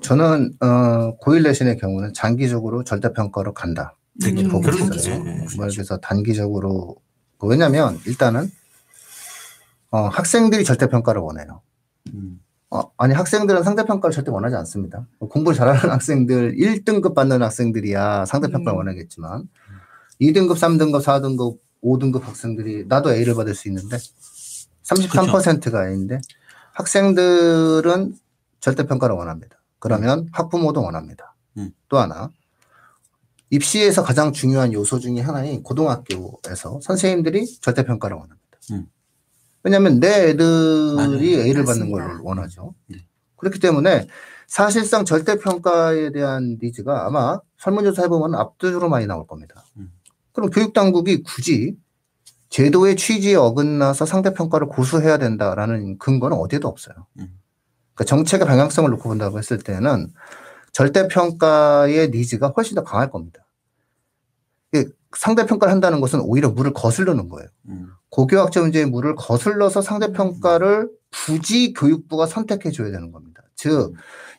저는 0.00 0.54
어, 0.60 1.16
고일 1.16 1.42
내신의 1.42 1.76
경우는 1.76 2.14
장기적으로 2.14 2.84
절대평가로 2.84 3.52
간다. 3.52 3.97
음, 4.24 4.48
보고 4.48 4.60
그런 4.62 4.74
있어요. 4.74 4.90
거죠. 4.90 5.10
예, 5.10 5.16
예. 5.16 5.56
말 5.56 5.70
그래서 5.70 5.98
단기적으로 5.98 6.96
왜냐하면 7.40 8.00
일단은 8.06 8.50
어, 9.90 10.08
학생들이 10.08 10.64
절대 10.64 10.88
평가를 10.88 11.20
원해요. 11.20 11.62
음, 12.12 12.40
어, 12.70 12.82
아니 12.96 13.14
학생들은 13.14 13.62
상대평가를 13.62 14.12
절대 14.12 14.30
원하지 14.30 14.56
않습니다. 14.56 15.06
뭐 15.18 15.28
공부를 15.28 15.56
잘하는 15.56 15.90
학생들 15.90 16.56
1등급 16.56 17.14
받는 17.14 17.42
학생들이야 17.42 18.26
상대평가를 18.26 18.76
음. 18.76 18.78
원하겠지만 18.78 19.48
2등급, 20.20 20.54
3등급, 20.54 21.02
4등급, 21.02 21.58
5등급 21.82 22.22
학생들이 22.22 22.86
나도 22.88 23.12
A를 23.12 23.34
받을 23.34 23.54
수 23.54 23.68
있는데 23.68 23.98
33%가 24.82 25.88
A인데 25.88 26.20
학생들은 26.72 28.14
절대평가를 28.60 29.14
원합니다. 29.14 29.58
그러면 29.78 30.28
학부모도 30.32 30.82
원합니다. 30.82 31.36
음. 31.56 31.70
또 31.88 31.98
하나 31.98 32.30
입시에서 33.50 34.02
가장 34.02 34.32
중요한 34.32 34.72
요소 34.72 34.98
중에 34.98 35.20
하나인 35.20 35.62
고등학교에서 35.62 36.80
선생님들이 36.82 37.46
절대평가를 37.60 38.16
원합니다. 38.16 38.58
음. 38.72 38.86
왜냐하면 39.62 40.00
내 40.00 40.28
애들이 40.30 40.94
맞아요. 40.96 41.16
A를 41.22 41.64
받는 41.64 41.90
맞습니다. 41.90 42.06
걸 42.06 42.20
원하죠. 42.22 42.74
네. 42.86 42.98
그렇기 43.36 43.58
때문에 43.58 44.06
사실상 44.46 45.04
절대평가에 45.04 46.12
대한 46.12 46.58
니즈가 46.62 47.06
아마 47.06 47.40
설문조사 47.58 48.02
해보면 48.02 48.34
압도적으로 48.34 48.88
많이 48.88 49.06
나올 49.06 49.26
겁니다. 49.26 49.64
음. 49.76 49.92
그럼 50.32 50.50
교육당국이 50.50 51.22
굳이 51.22 51.76
제도의 52.48 52.96
취지에 52.96 53.34
어긋나서 53.34 54.06
상대평가를 54.06 54.68
고수해야 54.68 55.18
된다라는 55.18 55.98
근거는 55.98 56.36
어디에도 56.36 56.68
없어요. 56.68 56.94
음. 57.18 57.38
그러니까 57.94 58.04
정책의 58.04 58.46
방향성을 58.46 58.88
놓고 58.90 59.08
본다고 59.08 59.38
했을 59.38 59.58
때는 59.58 60.12
절대평가의 60.78 62.10
니즈가 62.10 62.52
훨씬 62.56 62.76
더 62.76 62.84
강할 62.84 63.10
겁니다. 63.10 63.44
이게 64.72 64.88
상대평가를 65.16 65.72
한다는 65.72 66.00
것은 66.00 66.20
오히려 66.20 66.50
물을 66.50 66.72
거슬르는 66.72 67.28
거예요. 67.28 67.48
음, 67.68 67.90
고교학점제의 68.10 68.86
물을 68.86 69.16
거슬러서 69.16 69.82
상대평가를 69.82 70.88
굳이 71.26 71.72
교육부가 71.72 72.26
선택해 72.26 72.70
줘야 72.70 72.92
되는 72.92 73.10
겁니다. 73.10 73.42
즉, 73.56 73.94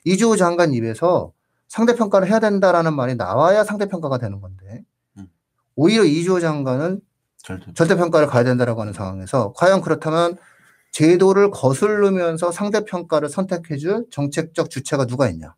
이주호 0.05 0.37
장관 0.37 0.73
입에서 0.73 1.33
상대평가를 1.67 2.29
해야 2.29 2.39
된다라는 2.39 2.95
말이 2.95 3.15
나와야 3.15 3.65
상대평가가 3.65 4.17
되는 4.17 4.39
건데, 4.39 4.85
음. 5.17 5.27
오히려 5.75 6.05
이주호 6.05 6.39
장관은 6.39 7.01
절대. 7.43 7.73
절대평가를 7.73 8.27
가야 8.27 8.45
된다라고 8.45 8.79
하는 8.79 8.93
상황에서, 8.93 9.51
과연 9.57 9.81
그렇다면 9.81 10.37
제도를 10.93 11.51
거슬르면서 11.51 12.53
상대평가를 12.53 13.27
선택해 13.27 13.75
줄 13.75 14.05
정책적 14.09 14.69
주체가 14.69 15.05
누가 15.05 15.27
있냐? 15.29 15.55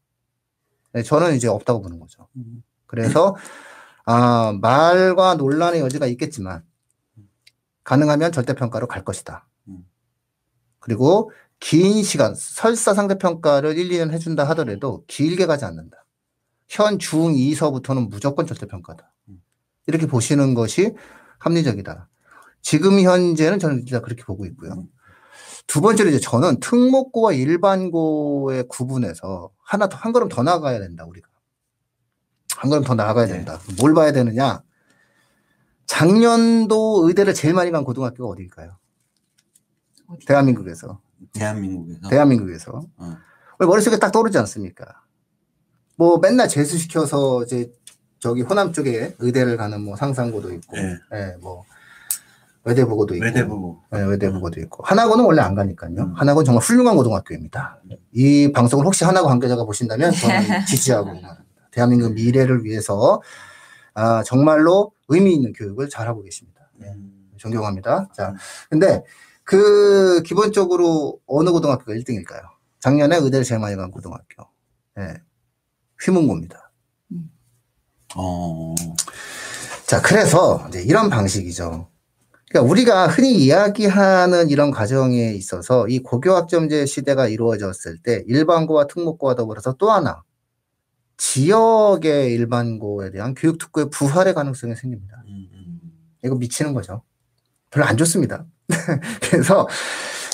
네, 0.94 1.04
저는 1.04 1.36
이제 1.36 1.48
없다고 1.48 1.82
보는 1.82 2.00
거죠. 2.00 2.28
음, 2.36 2.64
그래서 2.86 3.36
아, 4.06 4.54
말과 4.62 5.36
논란의 5.36 5.82
여지가 5.82 6.08
있겠지만 6.08 6.64
가능하면 7.84 8.32
절대평가로 8.32 8.88
갈 8.88 9.04
것이다. 9.04 9.48
음. 9.68 9.86
그리고 10.80 11.32
긴 11.60 12.04
시간 12.04 12.34
설사 12.36 12.94
상대평가를 12.94 13.78
1, 13.78 13.90
2년 13.90 14.12
해준다 14.12 14.44
하더라도 14.50 15.04
길게 15.08 15.46
가지 15.46 15.66
않는다. 15.66 16.06
현 16.68 16.98
중 17.00 17.34
2서부터는 17.34 18.10
무조건 18.10 18.46
절대평가다. 18.48 19.12
음. 19.30 19.42
이렇게 19.88 20.08
보시는 20.08 20.54
것이 20.54 20.94
합리적이다. 21.40 22.10
지금 22.62 23.00
현재는 23.02 23.60
저는 23.60 23.80
진짜 23.86 24.00
그렇게 24.02 24.24
보고 24.24 24.46
있고요. 24.46 24.86
음. 25.62 25.68
두 25.68 25.82
번째로 25.82 26.10
이제 26.10 26.20
저는 26.20 26.60
특목고와 26.60 27.34
일반고의 27.34 28.66
구분에서 28.68 29.52
하나 29.64 29.88
더, 29.88 29.98
한 29.98 30.12
걸음 30.12 30.28
더 30.28 30.44
나가야 30.44 30.80
된다, 30.80 31.06
우리가. 31.06 31.28
한 32.58 32.70
걸음 32.70 32.84
더 32.84 32.96
나가야 32.96 33.28
네. 33.28 33.34
된다. 33.34 33.60
뭘 33.80 33.94
봐야 33.94 34.12
되느냐? 34.12 34.62
작년도 35.88 37.08
의대를 37.08 37.34
제일 37.34 37.54
많이 37.54 37.72
간 37.72 37.84
고등학교가 37.84 38.30
어디일까요? 38.30 38.78
어디? 40.08 40.26
대한민국에서. 40.26 41.00
대한민국에서. 41.34 42.10
대한민국에서. 42.10 42.82
어. 42.98 43.18
왜 43.60 43.68
머릿속에 43.68 43.98
딱 43.98 44.12
떠오르지 44.12 44.38
않습니까? 44.40 44.86
뭐 45.98 46.18
맨날 46.20 46.48
재수시켜서 46.48 47.44
이제 47.44 47.72
저기 48.20 48.42
호남 48.42 48.74
쪽에 48.74 49.16
의대를 49.20 49.58
가는 49.58 49.82
뭐 49.82 49.96
상상고도 49.96 50.54
있고, 50.54 50.78
예. 50.78 50.98
예, 51.14 51.38
뭐 51.42 51.64
외대부고도 52.64 53.16
있고, 53.16 53.26
외대부. 53.26 53.80
예, 53.96 54.02
외대부고도 54.02 54.60
있고, 54.62 54.84
하나고는 54.84 55.26
원래 55.26 55.42
안 55.42 55.56
가니까요. 55.56 55.96
음. 55.98 56.14
하나고는 56.16 56.46
정말 56.46 56.64
훌륭한 56.64 56.96
고등학교입니다. 56.96 57.82
이 58.12 58.52
방송을 58.52 58.86
혹시 58.86 59.04
하나고 59.04 59.28
관계자가 59.28 59.66
보신다면 59.66 60.12
저는 60.12 60.66
지지하고 60.68 61.10
응원합니다. 61.10 61.44
대한민국 61.72 62.14
미래를 62.14 62.64
위해서 62.64 63.22
아, 63.94 64.24
정말로 64.24 64.92
의미 65.08 65.34
있는 65.34 65.54
교육을 65.54 65.90
잘하고 65.90 66.22
계십니다. 66.24 66.70
예, 66.84 66.88
음. 66.88 67.32
존경합니다. 67.38 68.10
자, 68.16 68.34
근데 68.70 69.04
그 69.44 70.22
기본적으로 70.24 71.20
어느 71.26 71.50
고등학교가 71.50 71.94
1등일까요? 71.94 72.42
작년에 72.80 73.18
의대를 73.18 73.44
제일 73.44 73.60
많이 73.60 73.76
간 73.76 73.92
고등학교. 73.92 74.46
예. 75.00 75.16
휘문고입니다. 76.04 76.72
어. 78.16 78.76
자, 79.86 80.02
그래서 80.02 80.66
이제 80.70 80.82
이런 80.82 81.10
방식이죠. 81.10 81.88
그러니까 82.52 82.70
우리가 82.70 83.08
흔히 83.08 83.34
이야기하는 83.36 84.50
이런 84.50 84.72
과정에 84.72 85.32
있어서 85.32 85.88
이 85.88 86.00
고교학점제 86.00 86.86
시대가 86.86 87.28
이루어졌을 87.28 87.98
때 88.00 88.26
일반고와 88.28 88.88
특목고와 88.88 89.36
더불어서 89.36 89.74
또 89.74 89.90
하나 89.90 90.22
지역의 91.16 92.34
일반고에 92.34 93.12
대한 93.12 93.36
교육 93.36 93.58
특구의 93.58 93.90
부활의 93.90 94.34
가능성이 94.34 94.76
생깁니다. 94.76 95.24
음, 95.28 95.48
음. 95.54 95.80
이거 96.26 96.36
미치는 96.36 96.74
거죠. 96.74 97.04
별로 97.70 97.86
안 97.86 97.96
좋습니다. 97.96 98.46
그래서 99.30 99.68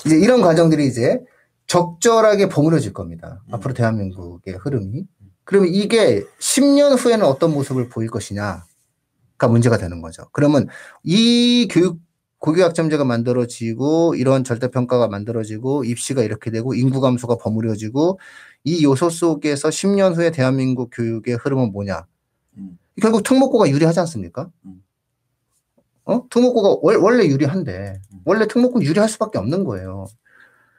이제 0.06 0.18
이런 0.18 0.42
과정들이 0.42 0.88
이제 0.88 1.20
적절하게 1.68 2.50
버무려질 2.50 2.94
겁니다. 2.94 3.44
음. 3.48 3.54
앞으로 3.54 3.76
대한민국의 3.76 4.56
흐름이. 4.56 5.06
그러면 5.44 5.70
이게 5.72 6.24
10년 6.40 6.98
후에는 6.98 7.26
어떤 7.26 7.54
모습을 7.54 7.90
보일 7.90 8.10
것이냐가 8.10 8.64
문제가 9.50 9.78
되는 9.78 10.02
거죠. 10.02 10.28
그러면 10.32 10.68
이 11.04 11.68
교육 11.70 12.07
고교학점제가 12.48 13.04
만들어지고 13.04 14.16
이런 14.16 14.46
절대평가가 14.46 15.10
만들어지고 15.10 15.84
입시가 15.84 16.24
이렇게 16.24 16.50
되고 16.50 16.74
인구 16.74 17.02
감소가 17.02 17.38
버무려지고 17.38 18.20
이 18.64 18.86
요소 18.86 19.10
속에서 19.10 19.68
10년 19.68 20.16
후에 20.16 20.32
대한민국 20.32 20.90
교육의 20.94 21.36
흐름은 21.36 21.74
뭐냐? 21.74 22.06
음. 22.58 22.80
결국 23.02 23.24
특목고가 23.24 23.70
유리하지 23.70 24.00
않습니까? 24.00 24.50
음. 24.66 24.82
어? 26.06 26.24
특목고가 26.30 26.80
월- 26.82 26.98
원래 26.98 27.26
유리한데 27.26 28.00
음. 28.14 28.20
원래 28.24 28.48
특목고는 28.48 28.88
유리할 28.88 29.10
수밖에 29.10 29.38
없는 29.40 29.66
거예요. 29.66 30.06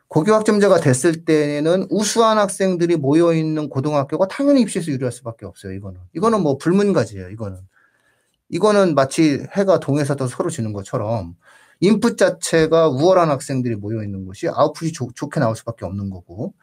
고교학점제가 0.09 0.81
됐을 0.81 1.27
때는 1.27 1.87
우수한 1.91 2.39
학생들이 2.39 2.97
모여 2.97 3.35
있는 3.35 3.69
고등학교가 3.69 4.27
당연히 4.29 4.63
입시에서 4.63 4.91
유리할 4.91 5.13
수밖에 5.13 5.45
없어요. 5.45 5.73
이거는 5.75 6.01
이거는 6.15 6.43
뭐 6.43 6.57
불문가지예요. 6.57 7.29
이거는 7.29 7.59
이거는 8.51 8.95
마치 8.95 9.45
해가 9.57 9.81
동에서 9.81 10.17
더 10.17 10.27
서로 10.27 10.51
지는 10.51 10.73
것처럼 10.73 11.35
인풋 11.81 12.17
자체가 12.17 12.89
우월한 12.89 13.31
학생들이 13.31 13.77
모여 13.77 14.03
있는 14.03 14.25
곳이 14.25 14.49
아웃풋이 14.49 14.93
좋- 14.93 15.15
좋게 15.15 15.39
나올 15.41 15.55
수밖에 15.55 15.85
없는 15.85 16.11
거고 16.11 16.55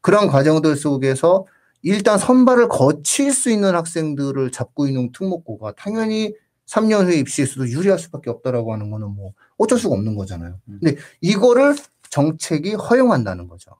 그런 0.00 0.26
과정들 0.28 0.76
속에서 0.76 1.46
일단 1.82 2.18
선발을 2.18 2.68
거칠 2.68 3.32
수 3.32 3.50
있는 3.50 3.74
학생들을 3.74 4.50
잡고 4.52 4.86
있는 4.86 5.12
특목고가 5.12 5.72
당연히 5.76 6.34
3년 6.66 7.06
후에 7.06 7.16
입시에서도 7.16 7.68
유리할 7.68 7.98
수밖에 7.98 8.28
없다라고 8.30 8.72
하는 8.72 8.90
거는 8.90 9.08
뭐 9.14 9.32
어쩔 9.56 9.78
수가 9.78 9.94
없는 9.94 10.14
거잖아요. 10.14 10.60
근데 10.80 10.96
이거를 11.20 11.74
정책이 12.10 12.74
허용한다는 12.74 13.48
거죠. 13.48 13.72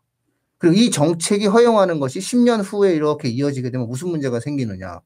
그리고 0.59 0.77
이 0.77 0.91
정책이 0.91 1.47
허용하는 1.47 2.01
것이 2.01 2.19
10년 2.21 2.63
후에 2.65 2.95
이렇게 2.95 3.29
이어지게 3.29 3.71
되면 3.71 3.87
무슨 3.89 4.09
문제가 4.09 4.41
생기느냐. 4.41 5.01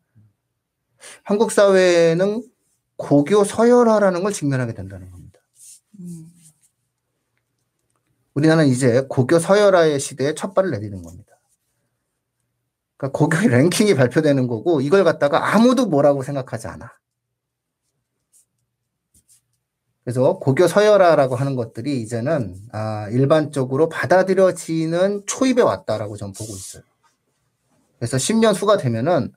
한국 1.23 1.53
사회는 1.53 2.43
고교 2.97 3.45
서열화라는 3.45 4.23
걸 4.23 4.33
직면하게 4.33 4.75
된다는 4.75 5.11
겁니다. 5.11 5.41
음. 6.01 6.31
우리나라는 8.35 8.71
이제 8.71 9.07
고교 9.09 9.39
서열화의 9.39 10.01
시대에 10.01 10.35
첫 10.35 10.55
발을 10.55 10.71
내디는 10.71 11.03
겁니다. 11.03 11.39
그러니까 12.97 13.19
고교의 13.19 13.49
랭킹이 13.49 13.95
발표되는 13.95 14.47
거고 14.47 14.81
이걸 14.81 15.05
갖다가 15.05 15.55
아무도 15.55 15.87
뭐라고 15.87 16.23
생각하지 16.23 16.69
않아. 16.69 16.93
그래서 20.05 20.39
고교 20.39 20.69
서열화라고 20.69 21.35
하는 21.35 21.57
것들이 21.57 22.01
이제는 22.03 22.57
아, 22.73 23.09
일반적으로 23.09 23.89
받아들여지는 23.89 25.23
초입에 25.27 25.63
왔다라고 25.63 26.17
저는 26.17 26.35
보고 26.35 26.53
있어요. 26.53 26.83
그래서 27.99 28.19
10년 28.19 28.55
후가 28.55 28.77
되면은 28.77 29.33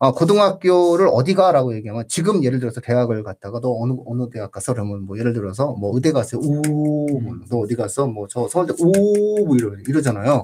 아, 0.00 0.12
고등학교를 0.12 1.08
어디 1.10 1.34
가라고 1.34 1.74
얘기하면 1.74 2.04
지금 2.08 2.44
예를 2.44 2.60
들어서 2.60 2.80
대학을 2.80 3.24
갔다가 3.24 3.58
너 3.60 3.76
어느 3.80 3.94
어느 4.06 4.30
대학 4.30 4.52
갔어? 4.52 4.72
그러면 4.72 5.02
뭐 5.02 5.18
예를 5.18 5.32
들어서 5.32 5.72
뭐 5.72 5.92
의대 5.94 6.12
갔어요. 6.12 6.40
오, 6.40 7.20
뭐너 7.20 7.58
어디 7.64 7.74
갔어? 7.74 8.06
뭐저 8.06 8.46
서울대 8.48 8.74
오, 8.78 9.44
뭐 9.44 9.56
이러 9.56 9.72
이러잖아요. 9.88 10.42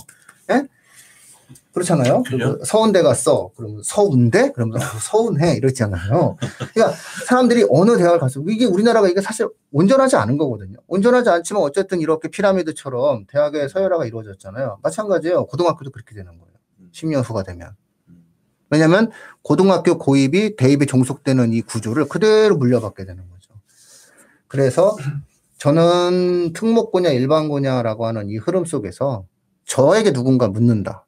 예? 0.50 0.66
그렇잖아요. 1.72 2.24
그죠? 2.24 2.58
서운대 2.64 3.02
갔어. 3.02 3.50
그러면 3.56 3.80
서운대? 3.84 4.50
그러면 4.52 4.80
어, 4.80 4.84
서운해 5.00 5.54
이러잖아요. 5.56 6.36
그러니까 6.72 6.96
사람들이 7.28 7.66
어느 7.70 7.96
대학을 7.96 8.18
갔어. 8.18 8.40
이게 8.48 8.64
우리나라가 8.64 9.08
이게 9.08 9.20
사실 9.20 9.48
온전하지 9.72 10.16
않은 10.16 10.36
거거든요. 10.36 10.78
온전하지 10.88 11.30
않지만 11.30 11.62
어쨌든 11.62 12.00
이렇게 12.00 12.28
피라미드처럼 12.28 13.26
대학의 13.26 13.68
서열화가 13.68 14.06
이루어졌잖아요. 14.06 14.78
마찬가지예요. 14.82 15.46
고등학교도 15.46 15.90
그렇게 15.90 16.14
되는 16.14 16.32
거예요. 16.38 16.54
10년 16.92 17.28
후가 17.28 17.42
되면. 17.44 17.70
왜냐하면 18.74 19.10
고등학교 19.42 19.98
고입이 19.98 20.56
대입에 20.56 20.84
종속되는 20.84 21.52
이 21.52 21.62
구조를 21.62 22.08
그대로 22.08 22.56
물려받게 22.56 23.04
되는 23.04 23.22
거죠. 23.30 23.54
그래서 24.48 24.96
저는 25.58 26.52
특목고냐 26.54 27.10
일반고냐라고 27.10 28.06
하는 28.06 28.28
이 28.30 28.37
흐름 28.37 28.64
속에서 28.64 29.26
저에게 29.64 30.12
누군가 30.12 30.48
묻는다. 30.48 31.06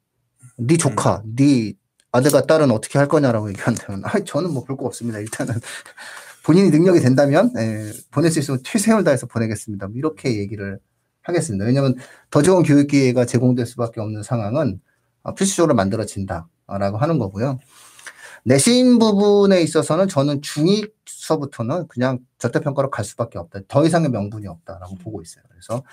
네 0.57 0.77
조카, 0.77 1.21
네 1.35 1.73
아들과 2.13 2.43
딸은 2.47 2.71
어떻게 2.71 2.97
할 2.97 3.07
거냐라고 3.09 3.49
얘기한다면 3.49 4.03
아, 4.05 4.17
저는 4.23 4.51
뭐 4.53 4.63
볼 4.63 4.77
거 4.77 4.85
없습니다. 4.85 5.19
일단은 5.19 5.53
본인이 6.45 6.69
능력이 6.69 7.01
된다면 7.01 7.51
예, 7.57 7.91
보낼 8.11 8.31
수 8.31 8.39
있으면 8.39 8.61
최선을 8.63 9.03
다해서 9.03 9.27
보내겠습니다. 9.27 9.87
뭐 9.87 9.95
이렇게 9.97 10.37
얘기를 10.37 10.79
하겠습니다. 11.21 11.65
왜냐하면 11.65 11.95
더 12.31 12.41
좋은 12.41 12.63
교육 12.63 12.87
기회가 12.87 13.25
제공될 13.25 13.65
수밖에 13.65 13.99
없는 13.99 14.23
상황은 14.23 14.79
아, 15.23 15.33
필수적으로 15.33 15.75
만들어진다 15.75 16.47
라고 16.67 16.97
하는 16.97 17.17
거고요. 17.17 17.59
내신 18.43 18.99
부분에 18.99 19.61
있어서는 19.61 20.07
저는 20.07 20.41
중2서부터는 20.41 21.87
그냥 21.87 22.19
절대평가로 22.39 22.89
갈 22.89 23.05
수밖에 23.05 23.39
없다. 23.39 23.59
더 23.67 23.85
이상의 23.85 24.09
명분이 24.09 24.47
없다라고 24.47 24.95
보고 24.95 25.21
있어요. 25.21 25.43
그래서 25.49 25.83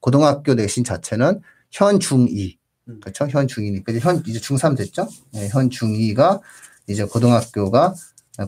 고등학교 0.00 0.54
내신 0.54 0.84
자체는 0.84 1.40
현 1.70 1.98
중2, 1.98 2.56
음. 2.88 3.00
그렇죠? 3.00 3.26
현 3.28 3.46
중2니까 3.46 3.90
이제 3.90 3.98
현 4.00 4.22
이제 4.26 4.38
중3 4.40 4.76
됐죠? 4.76 5.06
네, 5.32 5.48
현 5.48 5.68
중2가 5.68 6.40
이제 6.86 7.04
고등학교가 7.04 7.94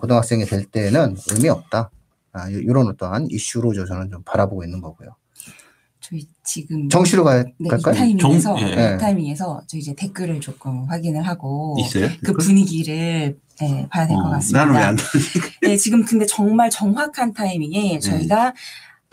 고등학생이 0.01 0.45
될 0.47 0.65
때는 0.67 1.17
의미 1.31 1.49
없다. 1.49 1.91
아, 2.33 2.53
요- 2.53 2.67
요런 2.67 2.89
어떠한 2.89 3.29
이슈로 3.31 3.73
저- 3.73 3.87
저는 3.87 4.11
좀 4.11 4.23
바라보고 4.25 4.65
있는 4.65 4.81
거고요. 4.83 5.15
저희 6.09 6.27
지금 6.45 6.89
정시로 6.89 7.25
가, 7.25 7.43
네, 7.43 7.53
이 7.61 7.69
갈까요? 7.69 7.95
타이밍에서 7.95 8.57
정- 8.57 8.61
예. 8.69 8.95
이 8.95 8.99
타이밍에서 8.99 9.63
저 9.67 9.77
이제 9.77 9.95
댓글을 9.95 10.41
조금 10.41 10.85
확인을 10.89 11.23
하고 11.27 11.77
있어요? 11.81 12.09
그 12.25 12.33
분위기를 12.33 13.37
네, 13.61 13.87
봐야 13.91 14.07
될것 14.07 14.25
어, 14.25 14.31
같습니다. 14.31 14.65
나는 14.67 14.75
왜안 14.81 14.97
네, 15.63 15.77
지금 15.77 16.05
근데 16.05 16.27
정말 16.27 16.71
정확한 16.71 17.33
타이밍에 17.33 17.99
저희가 17.99 18.53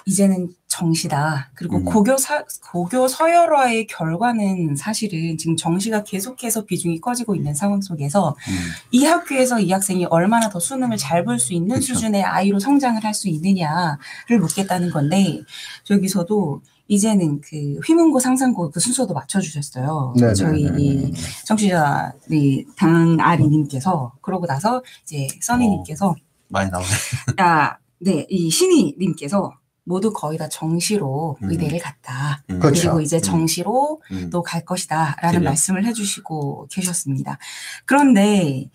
이제는 0.05 0.49
정시다. 0.67 1.51
그리고 1.55 1.77
음. 1.77 1.85
고교 1.85 2.17
사, 2.17 2.43
고교 2.71 3.07
서열화의 3.07 3.87
결과는 3.87 4.75
사실은 4.75 5.37
지금 5.37 5.55
정시가 5.55 6.03
계속해서 6.03 6.65
비중이 6.65 6.99
커지고 6.99 7.35
있는 7.35 7.53
상황 7.53 7.79
속에서 7.79 8.35
음. 8.49 8.53
이 8.91 9.05
학교에서 9.05 9.59
이 9.61 9.71
학생이 9.71 10.05
얼마나 10.05 10.49
더 10.49 10.59
수능을 10.59 10.97
잘 10.97 11.23
볼 11.23 11.39
수 11.39 11.53
있는 11.53 11.75
그쵸. 11.77 11.93
수준의 11.93 12.21
아이로 12.23 12.59
성장을 12.59 13.01
할 13.03 13.13
수 13.13 13.29
있느냐를 13.29 14.39
묻겠다는 14.41 14.89
건데 14.91 15.41
저기서도 15.85 16.61
이제는 16.87 17.41
그 17.41 17.79
휘문고 17.85 18.19
상상고 18.19 18.69
그 18.71 18.79
순서도 18.79 19.13
맞춰주셨어요. 19.13 20.13
네, 20.17 20.27
네, 20.27 20.33
저희 20.33 20.69
네, 20.69 20.75
이 20.77 21.13
청취자 21.45 22.13
네, 22.29 22.63
당아리님께서 22.77 24.13
그러고 24.21 24.45
나서 24.45 24.83
이제 25.03 25.27
써니님께서 25.41 26.15
많이 26.49 26.69
나오네. 26.69 26.87
아, 27.37 27.77
네, 27.99 28.25
이 28.29 28.49
신희님께서 28.49 29.53
모두 29.85 30.13
거의 30.13 30.37
다 30.37 30.47
정시로 30.47 31.37
음. 31.41 31.51
의대를 31.51 31.79
갔다. 31.79 32.43
음. 32.49 32.59
그렇죠. 32.59 32.81
그리고 32.83 33.01
이제 33.01 33.17
음. 33.17 33.21
정시로 33.21 34.01
음. 34.11 34.29
또갈 34.29 34.63
것이다 34.63 35.17
라는 35.21 35.39
그래요. 35.39 35.49
말씀을 35.49 35.85
해주시고 35.85 36.67
계셨습니다. 36.71 37.37
그런데 37.85 38.69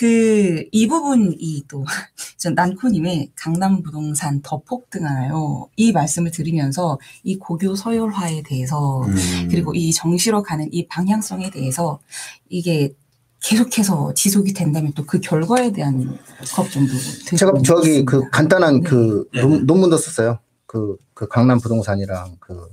그, 0.00 0.64
이 0.72 0.88
부분이 0.88 1.64
또, 1.68 1.84
전 2.38 2.54
난코님의 2.54 3.32
강남 3.34 3.82
부동산 3.82 4.40
더 4.40 4.62
폭등하나요? 4.62 5.68
이 5.76 5.92
말씀을 5.92 6.30
들으면서 6.30 6.98
이 7.22 7.36
고교 7.36 7.76
서열화에 7.76 8.42
대해서, 8.46 9.02
음. 9.02 9.48
그리고 9.50 9.74
이 9.74 9.92
정시로 9.92 10.42
가는 10.42 10.66
이 10.72 10.86
방향성에 10.86 11.50
대해서 11.50 12.00
이게 12.48 12.94
계속해서 13.42 14.14
지속이 14.14 14.54
된다면 14.54 14.94
또 14.94 15.04
그 15.04 15.20
결과에 15.20 15.70
대한 15.70 16.18
걱정도 16.54 16.94
제가 17.36 17.52
저기 17.62 17.88
있습니다. 17.88 18.10
그 18.10 18.30
간단한 18.30 18.80
네. 18.80 18.88
그 18.88 19.28
네. 19.34 19.42
논, 19.42 19.66
논문도 19.66 19.98
썼어요. 19.98 20.38
그, 20.64 20.96
그 21.12 21.28
강남 21.28 21.60
부동산이랑 21.60 22.36
그 22.40 22.70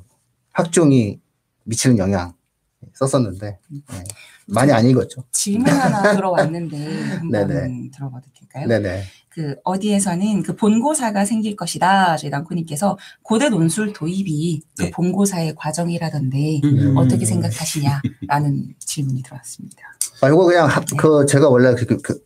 학종이 0.54 1.20
미치는 1.66 1.98
영향 1.98 2.34
썼었는데 2.94 3.60
네. 3.70 4.04
많이 4.48 4.72
안 4.72 4.86
읽었죠. 4.86 5.24
질문 5.32 5.70
하나 5.70 6.14
들어왔는데 6.16 7.04
한번. 7.04 7.92
들어봐도 7.92 8.28
될까요? 8.38 8.68
네네. 8.68 9.04
그 9.30 9.56
어디에서는 9.64 10.42
그 10.44 10.56
본고사가 10.56 11.26
생길 11.26 11.56
것이다. 11.56 12.18
저희 12.18 12.32
남구님께서 12.32 12.98
고대 13.22 13.50
논술 13.50 13.94
도입이 13.94 14.62
그 14.78 14.84
네. 14.86 14.92
본고사의 14.92 15.56
과정이라던데 15.56 16.62
음. 16.64 16.98
어떻게 16.98 17.24
생각하시냐라는 17.26 18.74
질문이 18.80 19.22
들어왔습니다. 19.22 19.78
아, 20.22 20.30
이거 20.30 20.44
그냥 20.46 20.68
하- 20.68 20.80
네. 20.80 20.96
그 20.98 21.26
제가 21.28 21.50
원래 21.50 21.76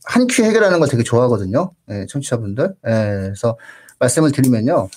한큐 0.05 0.43
해결하는 0.43 0.79
걸 0.79 0.87
되게 0.87 1.03
좋아하거든요. 1.03 1.73
예, 1.89 2.05
청취자분들. 2.07 2.75
예, 2.87 2.91
그래서 3.25 3.57
말씀을 3.99 4.31
드리면요. 4.31 4.87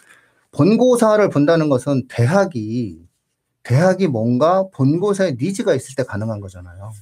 본고사를 0.52 1.28
본다는 1.30 1.68
것은 1.68 2.06
대학이 2.08 3.00
대학이 3.64 4.06
뭔가 4.06 4.68
본고사에 4.72 5.36
니즈가 5.40 5.74
있을 5.74 5.96
때 5.96 6.04
가능한 6.04 6.38
거잖아요. 6.40 6.92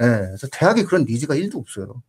예, 0.00 0.06
그래서 0.06 0.46
대학이 0.52 0.84
그런 0.84 1.04
니즈가 1.04 1.34
1도 1.34 1.58
없어요. 1.58 2.02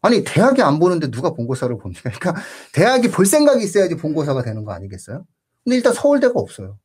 아니, 0.00 0.24
대학이 0.24 0.62
안 0.62 0.80
보는데 0.80 1.10
누가 1.10 1.32
본고사를 1.32 1.76
봅니까? 1.78 2.10
그러니까 2.10 2.34
대학이 2.72 3.08
볼 3.08 3.24
생각이 3.24 3.62
있어야지 3.62 3.96
본고사가 3.96 4.42
되는 4.42 4.64
거 4.64 4.72
아니겠어요? 4.72 5.24
근데 5.64 5.76
일단 5.76 5.92
서울대가 5.92 6.34
없어요. 6.40 6.78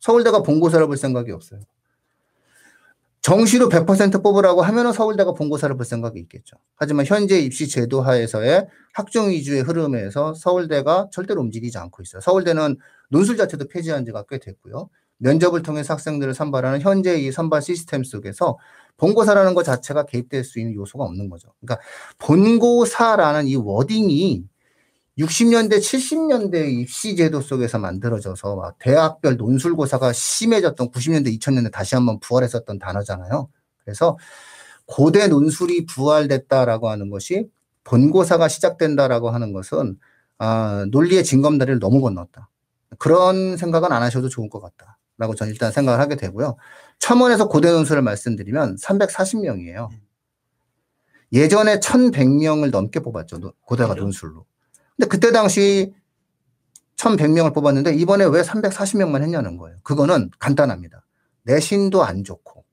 서울대가 0.00 0.42
본고사를 0.42 0.86
볼 0.86 0.96
생각이 0.96 1.32
없어요. 1.32 1.60
정시로 3.22 3.68
100% 3.68 4.22
뽑으라고 4.22 4.62
하면은 4.62 4.92
서울대가 4.92 5.32
본고사를 5.32 5.74
볼 5.76 5.84
생각이 5.84 6.18
있겠죠. 6.20 6.56
하지만 6.76 7.04
현재 7.04 7.38
입시 7.38 7.68
제도 7.68 8.00
하에서의 8.00 8.68
학종 8.92 9.30
위주의 9.30 9.60
흐름에서 9.60 10.34
서울대가 10.34 11.08
절대로 11.12 11.40
움직이지 11.40 11.78
않고 11.78 12.02
있어요. 12.02 12.20
서울대는 12.20 12.76
논술 13.10 13.36
자체도 13.36 13.68
폐지한 13.68 14.04
지가 14.04 14.24
꽤 14.28 14.38
됐고요. 14.38 14.88
면접을 15.18 15.62
통해서 15.62 15.94
학생들을 15.94 16.32
선발하는 16.32 16.80
현재 16.80 17.16
이 17.18 17.32
선발 17.32 17.62
시스템 17.62 18.04
속에서 18.04 18.56
본고사라는 18.98 19.54
것 19.54 19.62
자체가 19.62 20.04
개입될 20.04 20.44
수 20.44 20.60
있는 20.60 20.74
요소가 20.74 21.04
없는 21.04 21.30
거죠. 21.30 21.48
그러니까 21.60 21.82
본고사라는 22.18 23.46
이 23.46 23.56
워딩이 23.56 24.44
60년대, 25.18 25.78
70년대 25.78 26.70
입시 26.80 27.16
제도 27.16 27.40
속에서 27.40 27.78
만들어져서 27.78 28.56
막 28.56 28.78
대학별 28.78 29.36
논술고사가 29.36 30.12
심해졌던 30.12 30.90
90년대, 30.90 31.36
2000년대 31.38 31.72
다시 31.72 31.94
한번 31.96 32.20
부활했었던 32.20 32.78
단어잖아요. 32.78 33.48
그래서 33.84 34.16
고대 34.86 35.26
논술이 35.26 35.86
부활됐다라고 35.86 36.88
하는 36.88 37.10
것이 37.10 37.48
본고사가 37.84 38.48
시작된다라고 38.48 39.30
하는 39.30 39.52
것은 39.52 39.98
아, 40.38 40.86
논리의 40.90 41.24
징검다리를 41.24 41.80
너무 41.80 42.00
건넜다. 42.00 42.48
그런 42.98 43.56
생각은 43.56 43.90
안 43.92 44.02
하셔도 44.02 44.28
좋을 44.28 44.48
것 44.48 44.60
같다 44.60 44.97
라고 45.18 45.34
저는 45.34 45.52
일단 45.52 45.72
생각을 45.72 46.00
하게 46.00 46.16
되고요. 46.16 46.56
첨언에서 47.00 47.48
고대 47.48 47.70
논술을 47.70 48.02
말씀드리면 48.02 48.76
340명이에요. 48.76 49.88
예전에 51.32 51.80
1100명을 51.80 52.70
넘게 52.70 53.00
뽑았죠. 53.00 53.38
노- 53.38 53.52
고대가. 53.66 53.94
논술로. 53.94 54.46
근데 54.96 55.08
그때 55.08 55.30
당시 55.32 55.92
1100명을 56.96 57.52
뽑았는데 57.54 57.94
이번에 57.94 58.24
왜 58.24 58.42
340명만 58.42 59.22
했냐는 59.22 59.56
거예요. 59.56 59.78
그거는 59.82 60.30
간단합니다. 60.38 61.04
내신도 61.42 62.02
안 62.02 62.24
좋고. 62.24 62.64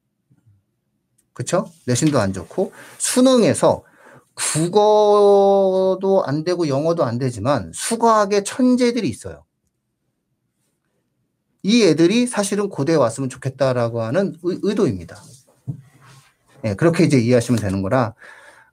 그쵸? 1.33 1.69
내신도 1.85 2.19
안 2.19 2.31
좋고 2.31 2.71
수능에서 2.97 3.83
국어도 4.35 6.23
안 6.25 6.43
되고 6.43 6.67
영어도 6.67 7.03
안 7.03 7.17
되지만 7.17 7.71
수학의 7.73 8.43
천재들이 8.43 9.07
있어요. 9.09 9.44
이 11.65 11.81
애들이 11.83 12.27
사실은 12.27 12.69
고대에 12.69 12.95
왔으면 12.95 13.27
좋겠다라고 13.27 14.03
하는 14.03 14.35
의, 14.43 14.59
의도입니다. 14.61 15.17
예, 16.63 16.75
그렇게 16.75 17.05
이제 17.05 17.17
이해하시면 17.17 17.59
되는 17.59 17.81
거라. 17.81 18.13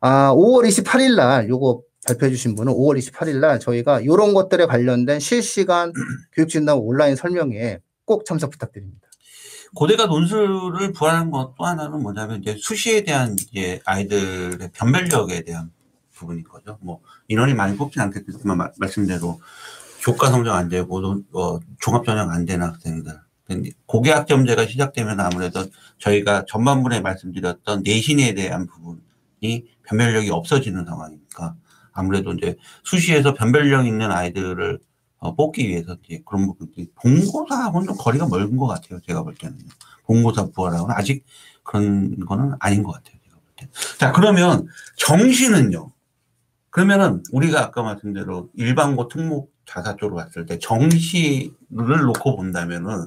아, 0.03 0.31
5월 0.35 0.69
28일 0.69 1.15
날 1.17 1.49
요거 1.49 1.81
발표해 2.07 2.31
주신 2.31 2.55
분은 2.55 2.71
5월 2.75 2.99
28일 2.99 3.39
날 3.39 3.59
저희가 3.61 4.05
요런 4.05 4.35
것들에 4.35 4.67
관련된 4.67 5.21
실시간 5.21 5.95
교육 6.35 6.51
진단 6.51 6.77
온라인 6.77 7.17
설명회에 7.17 7.79
꼭 8.05 8.27
참석 8.27 8.51
부탁드립니다. 8.51 9.09
고대가 9.75 10.05
논술을 10.05 10.93
부활한 10.93 11.31
것또 11.31 11.65
하나는 11.65 12.03
뭐냐면 12.03 12.43
이제 12.43 12.57
수시에 12.59 13.05
대한 13.05 13.37
이제 13.41 13.81
아이들의 13.87 14.69
변별력에 14.75 15.45
대한 15.45 15.71
부분인 16.13 16.45
거죠. 16.45 16.77
뭐 16.83 17.01
인원이 17.29 17.55
많이 17.55 17.75
뽑진 17.79 18.03
않겠지만 18.03 18.59
마- 18.59 18.71
말씀대로 18.77 19.41
교과 20.03 20.31
성적 20.31 20.53
안 20.55 20.69
되고 20.69 21.01
논- 21.01 21.25
어, 21.33 21.59
종합 21.81 22.05
전형 22.05 22.31
안 22.31 22.45
되는 22.45 22.67
학생들. 22.67 23.19
고교학점제가 23.87 24.67
시작되면 24.67 25.21
아무래도 25.21 25.65
저희가 25.99 26.45
전반부에 26.49 27.01
말씀드렸던 27.01 27.83
내신에 27.83 28.33
대한 28.35 28.67
부분이 28.67 29.67
변별력이 29.83 30.31
없어지는 30.31 30.87
상황이니까 30.87 31.55
아무래도 31.93 32.33
이제 32.33 32.57
수시에서 32.85 33.35
변별력 33.35 33.87
있는 33.87 34.11
아이들을 34.11 34.79
어, 35.19 35.35
뽑기 35.35 35.69
위해서 35.69 35.97
이제 36.03 36.23
그런 36.25 36.47
부분들이 36.47 36.89
본고사하고는 36.95 37.89
좀 37.89 37.97
거리가 37.97 38.27
멀은 38.27 38.57
것 38.57 38.67
같아요. 38.67 39.01
제가 39.07 39.23
볼 39.23 39.35
때는 39.35 39.59
본고사 40.07 40.47
부활하고는 40.51 40.95
아직 40.97 41.25
그런 41.63 42.19
거는 42.21 42.55
아닌 42.59 42.83
것 42.83 42.93
같아요. 42.93 43.17
제가 43.23 43.37
볼 43.37 43.45
때. 43.57 43.69
자 43.99 44.13
그러면 44.13 44.67
정시는요. 44.97 45.93
그러면은 46.71 47.23
우리가 47.33 47.61
아까 47.61 47.83
말씀대로 47.83 48.49
일반고 48.55 49.09
특목 49.09 49.52
자사 49.67 49.97
쪽으로 49.97 50.17
봤을 50.17 50.47
때 50.47 50.59
정시를 50.59 51.51
놓고 52.07 52.37
본다면은 52.37 53.07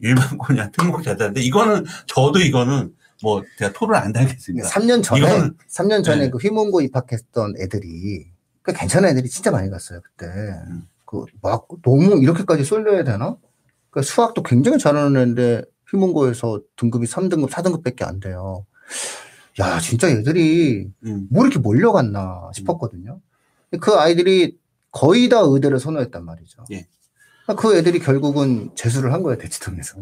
일반고냐 0.00 0.70
특목 0.70 1.02
자사인데 1.02 1.40
이거는 1.40 1.84
저도 2.06 2.40
이거는 2.40 2.94
뭐 3.22 3.42
제가 3.58 3.72
토를 3.72 3.96
안 3.96 4.12
달겠습니다. 4.12 4.68
3년 4.68 5.02
전에 5.02 5.20
이거는- 5.22 5.54
3년 5.68 6.04
전에 6.04 6.24
네. 6.24 6.30
그 6.30 6.38
휘문고 6.38 6.80
입학했던 6.82 7.54
애들이 7.60 8.26
그 8.62 8.72
괜찮은 8.72 9.08
애들이 9.10 9.28
진짜 9.28 9.50
많이 9.50 9.70
갔어요 9.70 10.00
그때. 10.02 10.26
음. 10.68 10.82
그막 11.06 11.68
너무 11.82 12.20
이렇게까지 12.22 12.64
쏠려야 12.64 13.04
되나? 13.04 13.36
그 13.90 14.02
수학도 14.02 14.42
굉장히 14.42 14.78
잘하는 14.78 15.16
애인데 15.20 15.62
휘문고에서 15.90 16.60
등급이 16.76 17.06
3등급, 17.06 17.50
4등급밖에 17.50 18.02
안 18.04 18.18
돼요. 18.20 18.66
야 19.60 19.78
진짜 19.78 20.08
애들이 20.08 20.90
음. 21.04 21.28
뭐 21.30 21.44
이렇게 21.44 21.60
몰려갔나 21.60 22.50
싶었거든요. 22.54 23.20
그 23.80 23.92
아이들이 23.94 24.58
거의 24.94 25.28
다 25.28 25.40
의대를 25.40 25.80
선호했단 25.80 26.24
말이죠. 26.24 26.64
예. 26.70 26.86
그 27.58 27.76
애들이 27.76 27.98
결국은 27.98 28.70
재수를 28.76 29.12
한 29.12 29.24
거예요, 29.24 29.36
대치동에서. 29.38 29.96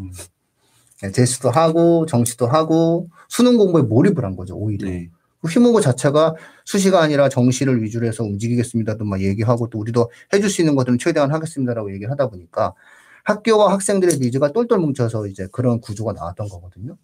네, 1.01 1.11
재수도 1.11 1.51
하고, 1.51 2.05
정시도 2.07 2.47
하고, 2.47 3.09
수능 3.29 3.57
공부에 3.57 3.83
몰입을 3.83 4.23
한 4.23 4.37
거죠, 4.37 4.55
오히려. 4.55 4.89
네. 4.89 5.09
그 5.41 5.49
휘문고 5.49 5.81
자체가 5.81 6.37
수시가 6.67 7.01
아니라 7.01 7.31
정시를 7.31 7.83
위주로 7.83 8.07
해서 8.07 8.23
움직이겠습니다도 8.23 9.05
막 9.05 9.21
얘기하고 9.23 9.69
또 9.71 9.79
우리도 9.79 10.11
해줄 10.33 10.51
수 10.51 10.61
있는 10.61 10.77
것들은 10.77 10.99
최대한 10.99 11.33
하겠습니다라고 11.33 11.93
얘기를 11.93 12.13
하다 12.13 12.29
보니까 12.29 12.75
학교와 13.25 13.73
학생들의 13.73 14.19
니즈가 14.19 14.53
똘똘 14.53 14.79
뭉쳐서 14.79 15.27
이제 15.27 15.49
그런 15.51 15.81
구조가 15.81 16.13
나왔던 16.13 16.49
거거든요. 16.49 16.97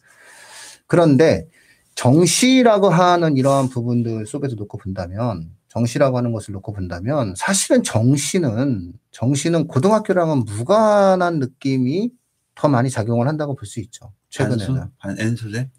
그런데 0.87 1.49
정시라고 1.97 2.91
하는 2.91 3.37
이러한 3.37 3.71
부분들 3.71 4.27
속에서 4.27 4.55
놓고 4.55 4.79
본다면 4.79 5.51
정시라고 5.69 6.17
하는 6.17 6.33
것을 6.33 6.53
놓고 6.53 6.73
본다면 6.73 7.35
사실은 7.37 7.83
정시는 7.83 8.93
정시는 9.11 9.67
고등학교랑은 9.69 10.45
무관한 10.45 11.39
느낌이 11.39 12.11
더 12.55 12.69
많이 12.69 12.91
작용을 12.91 13.29
한다고 13.29 13.55
볼 13.55 13.67
수 13.67 13.81
있죠. 13.81 14.13
최근에는. 14.31 14.91
반 14.99 15.17
N수제? 15.19 15.71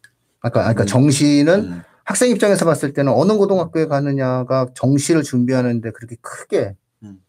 아까 0.42 0.62
그러니까 0.62 0.84
음. 0.84 0.88
정시는 0.88 1.60
음. 1.66 1.82
학생 2.04 2.32
입장에서 2.32 2.66
봤을 2.66 2.94
때는 2.94 3.12
어느 3.14 3.34
고등학교에 3.34 3.86
가느냐가 3.86 4.68
정시를 4.74 5.24
준비하는데 5.24 5.92
그렇게 5.92 6.16
크게 6.22 6.76
음. 7.04 7.22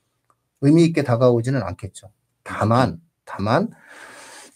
의미 0.61 0.85
있게 0.85 1.03
다가오지는 1.03 1.63
않겠죠. 1.63 2.11
다만, 2.45 3.01
다만, 3.25 3.71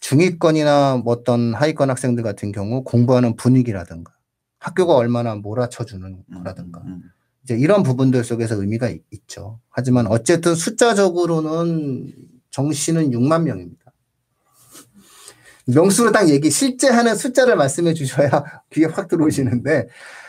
중위권이나 0.01 0.99
뭐 1.05 1.15
어떤 1.15 1.55
하위권 1.55 1.91
학생들 1.91 2.23
같은 2.23 2.53
경우 2.53 2.85
공부하는 2.85 3.37
분위기라든가 3.37 4.13
학교가 4.59 4.95
얼마나 4.95 5.35
몰아쳐주는 5.35 6.25
음. 6.27 6.35
거라든가 6.39 6.81
음. 6.87 7.03
이제 7.45 7.55
이런 7.57 7.83
부분들 7.83 8.25
속에서 8.25 8.61
의미가 8.61 8.89
있- 8.89 9.03
있죠. 9.11 9.61
하지만 9.69 10.07
어쨌든 10.07 10.55
숫자적으로는 10.55 12.13
정시는 12.51 13.11
6만 13.11 13.43
명입니다. 13.43 13.93
명수로 15.67 16.13
딱 16.13 16.29
얘기, 16.29 16.51
실제 16.51 16.89
하는 16.89 17.15
숫자를 17.17 17.57
말씀해 17.57 17.95
주셔야 17.95 18.29
귀에 18.71 18.87
확 18.87 19.09
들어오시는데, 19.09 19.89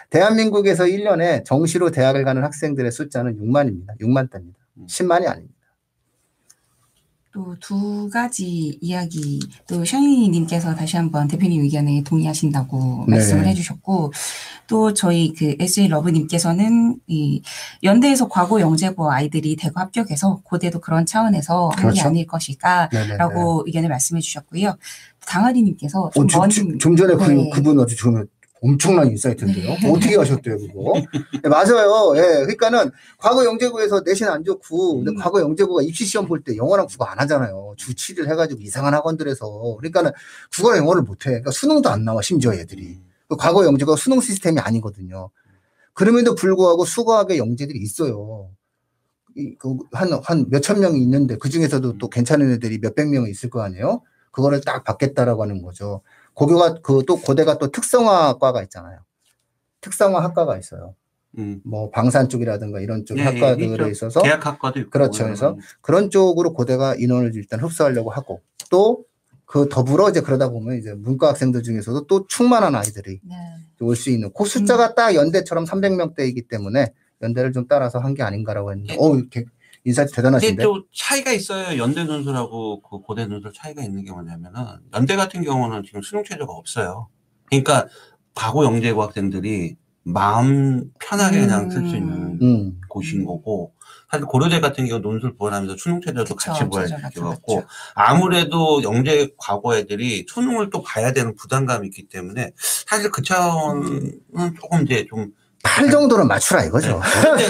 대한민국에서 0.10 0.86
1년에 0.86 1.44
정시로 1.46 1.92
대학을 1.92 2.24
가는 2.24 2.44
학생들의 2.44 2.92
숫자는 2.92 3.38
6만입니다. 3.40 4.00
6만 4.00 4.30
대입니다. 4.32 4.60
음. 4.78 4.86
10만이 4.88 5.28
아닙니다. 5.28 5.55
또 7.36 7.54
두 7.60 8.10
가지 8.10 8.78
이야기 8.80 9.40
또 9.68 9.84
셔니님께서 9.84 10.74
다시 10.74 10.96
한번 10.96 11.28
대표님 11.28 11.62
의견에 11.64 12.02
동의하신다고 12.04 13.06
네. 13.08 13.16
말씀을 13.16 13.46
해주셨고 13.48 14.14
또 14.68 14.94
저희 14.94 15.34
그 15.34 15.56
SJ 15.60 15.90
러브님께서는 15.90 16.98
이 17.08 17.42
연대에서 17.84 18.30
과거 18.30 18.62
영재고 18.62 19.12
아이들이 19.12 19.58
대거 19.58 19.82
합격해서 19.82 20.42
고대도 20.44 20.80
그런 20.80 21.06
차원에서 21.06 21.70
한게 21.70 21.82
그렇죠. 21.82 22.08
아닐 22.08 22.26
것일까라고. 22.26 23.64
의견을 23.66 23.90
말씀해 23.90 24.22
주셨고요. 24.22 24.78
강아리님께서 25.26 26.12
어, 26.16 26.24
먼 26.38 26.50
좀, 26.50 26.78
좀 26.78 26.96
전에 26.96 27.16
그, 27.16 27.24
네. 27.32 27.50
그분 27.50 27.80
아주 27.80 27.98
저는 27.98 28.28
엄청난 28.66 29.08
인사이트인데요. 29.08 29.76
네. 29.82 29.90
어떻게 29.92 30.16
하셨대요, 30.16 30.58
그거? 30.58 30.94
네, 31.44 31.50
맞아요. 31.50 32.14
예. 32.18 32.22
그러니까는 32.22 32.92
과거 33.18 33.46
영재고에서 33.46 34.02
내신 34.02 34.28
안 34.28 34.44
좋고, 34.44 34.98
근데 34.98 35.12
음. 35.12 35.16
과거 35.18 35.40
영재고가 35.40 35.84
입시 35.84 36.06
시험 36.06 36.26
볼 36.26 36.44
때 36.44 36.58
영어랑 36.58 36.88
국어 36.88 37.06
안 37.06 37.20
하잖아요. 37.20 37.74
주 37.78 37.94
7일 37.94 38.28
해가지고 38.30 38.62
이상한 38.62 38.94
학원들에서. 38.96 39.78
그러니까는 39.78 40.12
국어랑 40.56 40.80
영어를 40.80 41.04
못 41.04 41.26
해. 41.28 41.32
그러니까 41.32 41.52
수능도 41.52 41.90
안 41.90 42.04
나와, 42.04 42.22
심지어 42.22 42.54
애들이. 42.54 42.98
그 43.28 43.36
과거 43.36 43.66
영재고가 43.66 43.96
수능 43.98 44.20
시스템이 44.22 44.60
아니거든요. 44.60 45.30
그럼에도 45.94 46.36
불구하고 46.36 46.86
수거학의 46.86 47.38
영재들이 47.38 47.80
있어요. 47.80 48.50
이, 49.36 49.56
그, 49.58 49.78
한, 49.92 50.12
한 50.24 50.46
몇천 50.50 50.80
명이 50.80 51.00
있는데 51.02 51.38
그 51.38 51.50
중에서도 51.50 51.98
또 51.98 52.10
괜찮은 52.10 52.52
애들이 52.54 52.80
몇백 52.80 53.10
명이 53.10 53.30
있을 53.32 53.50
거 53.50 53.62
아니에요? 53.62 54.02
그거를 54.32 54.62
딱 54.62 54.84
받겠다라고 54.84 55.42
하는 55.44 55.62
거죠. 55.62 56.02
고교가, 56.36 56.76
그 56.82 57.04
또 57.08 57.18
고대가 57.18 57.58
또 57.58 57.72
특성화과가 57.72 58.62
있잖아요. 58.64 59.00
특성화 59.82 60.24
학과가 60.24 60.58
있어요. 60.60 60.96
음. 61.38 61.62
뭐 61.66 61.90
방산 61.90 62.30
쪽이라든가 62.30 62.80
이런 62.80 63.06
쪽 63.06 63.18
예, 63.18 63.22
예, 63.22 63.26
학과들에 63.26 63.66
있죠. 63.66 63.88
있어서 63.90 64.22
계약학과도 64.22 64.80
있고. 64.82 64.90
그렇죠. 64.92 65.24
그래서 65.26 65.58
그런 65.82 66.10
쪽으로 66.10 66.54
고대가 66.54 66.96
인원을 66.96 67.36
일단 67.36 67.60
흡수하려고 67.60 68.12
하고 68.12 68.42
또 68.70 69.04
그 69.48 69.70
더불어 69.70 70.10
이제 70.10 70.22
그러다 70.22 70.50
보면 70.50 70.78
이제 70.80 70.94
문과 70.96 71.30
학생들 71.30 71.62
중에서도 71.62 72.08
또 72.08 72.26
충만한 72.28 72.74
아이들이 72.74 73.20
네. 73.24 73.36
올수 73.80 74.10
있는 74.10 74.32
그 74.36 74.44
숫자가 74.44 74.96
딱 74.96 75.14
연대처럼 75.14 75.66
300명대이기 75.66 76.48
때문에 76.50 76.92
연대를 77.22 77.54
좀 77.54 77.68
따라서 77.68 78.00
한 78.00 78.16
게 78.16 78.24
아닌가라고 78.24 78.72
했는데 78.72 78.96
네. 78.96 79.00
어 79.00 79.16
이렇게 79.16 79.46
인사이 79.86 80.06
근데 80.06 80.16
대단하신데 80.16 80.64
또 80.64 80.84
차이가 80.94 81.32
있어요. 81.32 81.78
연대 81.78 82.04
논술하고 82.04 82.82
그 82.82 83.00
고대 83.00 83.28
논술 83.28 83.54
차이가 83.54 83.84
있는 83.84 84.04
게 84.04 84.12
뭐냐면은 84.12 84.62
연대 84.94 85.16
같은 85.16 85.44
경우는 85.44 85.84
지금 85.84 86.02
수능 86.02 86.24
체제가 86.24 86.52
없어요. 86.52 87.08
그러니까 87.46 87.88
과거 88.34 88.66
영재고 88.66 89.04
학생들이 89.04 89.78
마음 90.04 90.92
편하게 91.00 91.42
그냥 91.42 91.70
쓸 91.70 91.88
수 91.88 91.96
있는 91.96 92.40
음 92.42 92.82
곳인 92.90 93.26
거고 93.26 93.74
사실 94.10 94.26
고려대 94.26 94.60
같은 94.60 94.88
경우 94.88 95.02
논술 95.02 95.36
보완하면서 95.36 95.78
수능 95.78 96.00
그쵸, 96.00 96.36
같이 96.36 96.66
보아야 96.66 96.86
체제가 96.88 97.10
될것 97.10 97.30
같고. 97.36 97.64
아무래도 97.94 98.82
영재 98.84 99.30
과거 99.38 99.78
애들이 99.78 100.26
수능을 100.28 100.70
또 100.72 100.82
봐야 100.82 101.14
되는 101.14 101.36
부담감이 101.36 101.88
있기 101.88 102.08
때문에 102.08 102.52
사실 102.88 103.12
그 103.12 103.22
차원은 103.22 104.20
조금 104.60 104.84
이제 104.84 105.06
좀 105.10 105.32
팔 105.66 105.90
정도는 105.90 106.28
맞추라 106.28 106.64
이거죠. 106.66 107.02
근데 107.24 107.46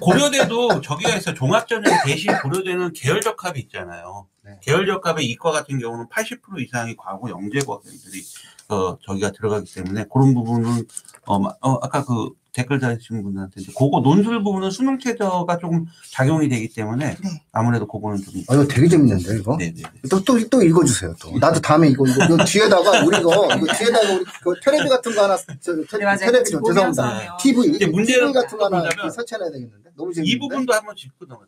고려대도 0.00 0.80
저기가 0.80 1.14
있어 1.16 1.32
종합전형 1.32 1.84
대신 2.04 2.36
고려대는 2.42 2.92
계열적 2.92 3.44
합이 3.44 3.60
있잖아요. 3.60 4.26
네. 4.44 4.58
계열적 4.62 5.06
합의 5.06 5.26
이과 5.26 5.52
같은 5.52 5.78
경우는 5.78 6.06
80% 6.08 6.60
이상이 6.66 6.96
과거 6.96 7.30
영재고 7.30 7.76
학생들이 7.76 8.22
어 8.68 8.98
저기가 8.98 9.30
들어가기 9.30 9.72
때문에 9.72 10.04
그런 10.12 10.34
부분은 10.34 10.84
어, 11.26 11.38
마- 11.38 11.54
어, 11.60 11.74
아까 11.82 12.04
그 12.04 12.30
댓글 12.52 12.80
달으신 12.80 13.22
분한테 13.22 13.60
이제 13.60 13.72
그거 13.76 14.00
논술 14.02 14.42
부분은 14.42 14.70
수능 14.70 14.98
체저가 14.98 15.58
조금 15.58 15.86
작용이 16.10 16.48
되기 16.48 16.68
때문에 16.72 17.16
네. 17.22 17.42
아무래도 17.52 17.86
그거는 17.86 18.18
좀 18.18 18.34
아 18.48 18.54
이거 18.54 18.66
되게 18.66 18.88
재밌는데 18.88 19.38
이거. 19.38 19.56
네네 19.56 19.82
또, 20.10 20.22
또, 20.24 20.48
또 20.48 20.62
읽어주세요, 20.62 21.14
또. 21.20 21.38
나도 21.38 21.60
다음에 21.60 21.88
이거, 21.88 22.04
이거, 22.06 22.24
이거 22.24 22.44
뒤에다가, 22.44 23.04
우리 23.04 23.18
이거, 23.18 23.48
이거 23.56 23.66
뒤에다가 23.74 24.12
우리, 24.14 24.24
그, 24.42 24.54
테레비 24.64 24.88
같은 24.88 25.14
거 25.14 25.22
하나, 25.24 25.36
저, 25.60 25.74
네. 25.76 25.84
텔레비전, 25.88 26.62
죄송합니다. 26.66 27.36
TV, 27.38 27.78
TV 27.78 28.32
같은 28.32 28.58
거 28.58 28.64
하나 28.66 29.10
설치해놔야 29.10 29.50
되겠는데? 29.52 29.90
너무 29.96 30.10
이 30.10 30.14
재밌는데? 30.14 30.38
부분도 30.40 30.72
한번 30.74 30.96
짚고 30.96 31.26
넘어요. 31.26 31.46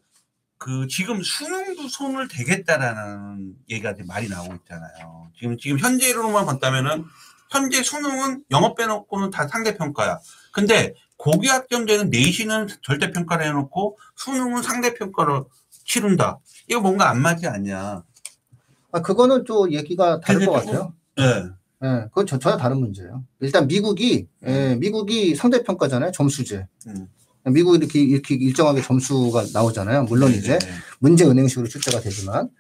그 0.59 0.87
지금 0.87 1.21
수능도 1.23 1.89
손을 1.89 2.29
대겠다라는 2.29 3.55
얘기가 3.69 3.91
이제 3.91 4.05
말이 4.07 4.29
나오고 4.29 4.55
있잖아요. 4.55 5.29
지금 5.37 5.59
지금 5.59 5.79
현재로만 5.79 6.47
봤다면은 6.47 7.05
현재 7.53 7.83
수능은 7.83 8.45
영어 8.51 8.75
빼놓고는 8.75 9.31
다 9.31 9.47
상대 9.47 9.77
평가야. 9.77 10.19
근데 10.53 10.95
고교학점제는 11.19 12.09
내신은 12.09 12.69
절대 12.83 13.11
평가를 13.11 13.47
해놓고 13.47 13.99
수능은 14.17 14.63
상대 14.63 14.95
평가를 14.95 15.45
치른다. 15.85 16.39
이거 16.69 16.81
뭔가 16.81 17.11
안 17.11 17.21
맞지 17.21 17.47
않냐? 17.47 18.03
아, 18.93 19.03
그거는 19.03 19.45
또 19.45 19.71
얘기가 19.71 20.21
다를 20.21 20.47
것 20.47 20.53
같아요. 20.53 20.95
네. 21.17 21.45
예, 21.85 22.05
그건 22.09 22.27
저, 22.27 22.39
전혀 22.39 22.57
다른 22.57 22.79
문제예요. 22.79 23.25
일단 23.41 23.67
미국이, 23.67 24.29
예, 24.47 24.77
미국이 24.77 25.35
상대평가잖아요. 25.35 26.13
점수제. 26.13 26.67
음. 26.87 27.09
미국이 27.45 27.79
이렇게, 27.79 28.01
이렇게 28.01 28.35
일정하게 28.37 28.83
점수가 28.83 29.47
나오잖아요. 29.53 30.05
물론 30.05 30.33
이제 30.33 30.59
네, 30.59 30.67
네. 30.67 30.73
문제 31.01 31.25
은행식으로 31.25 31.67
출제가 31.69 32.01
되지만. 32.01 32.51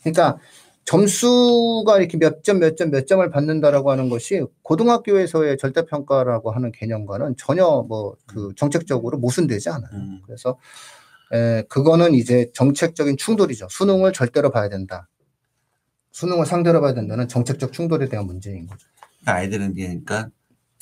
그러니까 0.00 0.38
점수가 0.84 1.98
이렇게 1.98 2.18
몇 2.18 2.42
점, 2.44 2.58
몇 2.58 2.76
점, 2.76 2.90
몇 2.90 3.06
점을 3.06 3.28
받는다라고 3.30 3.90
하는 3.90 4.08
것이 4.08 4.42
고등학교에서의 4.62 5.56
절대평가라고 5.58 6.50
하는 6.50 6.72
개념과는 6.72 7.36
전혀 7.36 7.64
뭐 7.88 8.16
그 8.32 8.52
정책적으로 8.56 9.18
모순되지 9.18 9.68
않아요. 9.70 9.90
음. 9.92 10.20
그래서 10.24 10.58
에, 11.32 11.62
그거는 11.68 12.14
이제 12.14 12.50
정책적인 12.54 13.16
충돌이죠. 13.16 13.68
수능을 13.70 14.12
절대로 14.12 14.50
봐야 14.50 14.68
된다. 14.68 15.08
수능을 16.12 16.46
상대로 16.46 16.80
봐야 16.80 16.94
된다는 16.94 17.28
정책적 17.28 17.72
충돌에 17.72 18.08
대한 18.08 18.26
문제인 18.26 18.66
거죠. 18.66 18.86
그러니까 19.20 19.34
아이들은 19.40 19.74
그러니까 19.74 20.28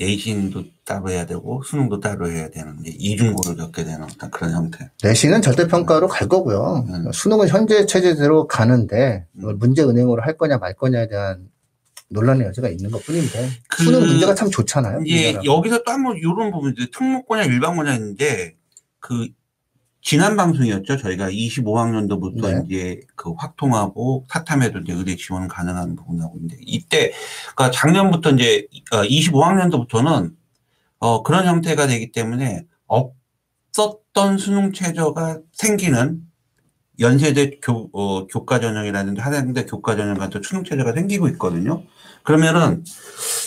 내신도 0.01 0.65
따로 0.85 1.11
해야 1.11 1.27
되고 1.27 1.63
수능도 1.63 2.01
따로 2.01 2.29
해야 2.31 2.49
되는 2.49 2.75
이제 2.81 2.97
이중고를 2.99 3.57
겪게 3.57 3.85
되는 3.85 4.03
어떤 4.03 4.31
그런 4.31 4.53
형태. 4.53 4.91
내신은 5.05 5.43
절대평가로 5.43 6.09
갈 6.09 6.27
거고요. 6.27 6.87
음. 6.89 7.13
수능은 7.13 7.49
현재 7.49 7.85
체제대로 7.85 8.47
가는데 8.47 9.27
이걸 9.39 9.55
문제 9.57 9.83
은행으로 9.83 10.23
할 10.23 10.39
거냐 10.39 10.57
말 10.57 10.75
거냐에 10.75 11.07
대한 11.09 11.49
논란의 12.09 12.47
여지가 12.49 12.71
있는 12.71 12.91
것 12.91 13.05
뿐인데 13.05 13.51
그- 13.69 13.85
수능 13.85 14.01
문제가 14.01 14.35
참 14.35 14.51
좋잖아요. 14.51 15.03
이제 15.05 15.27
우리나라. 15.37 15.45
여기서 15.45 15.83
또 15.85 15.93
한번 15.93 16.17
이런 16.17 16.51
부분인데 16.51 16.87
특목고냐 16.93 17.45
일반고냐 17.45 17.95
있는데 17.95 18.57
그 19.01 19.29
지난 20.03 20.37
방송이었죠. 20.37 20.97
저희가 20.97 21.31
25학년도부터 21.31 22.43
네. 22.43 22.63
이제 22.67 23.01
그 23.17 23.33
확통하고 23.37 24.27
사탐에도 24.29 24.81
이제 24.81 24.93
의대 24.93 25.17
지원 25.17 25.47
가능한 25.47 25.95
부분하고 25.97 26.37
있는데 26.37 26.57
이때 26.61 27.13
그러니까 27.55 27.71
작년부터 27.71 28.31
이제 28.31 28.67
25학년도부터는 28.91 30.35
어 30.99 31.23
그런 31.23 31.47
형태가 31.47 31.87
되기 31.87 32.13
때문에 32.13 32.65
없었던 32.87 34.39
수능 34.39 34.73
최저가 34.73 35.41
생기는 35.53 36.23
연세대 36.99 37.61
교, 37.63 37.89
어, 37.93 38.27
교과 38.27 38.61
전형이라든지 38.61 39.21
하나대 39.21 39.65
교과 39.65 39.97
전형 39.97 40.19
같은 40.19 40.43
수능 40.43 40.65
최저가 40.65 40.93
생기고 40.93 41.29
있거든요. 41.31 41.83
그러면은 42.23 42.85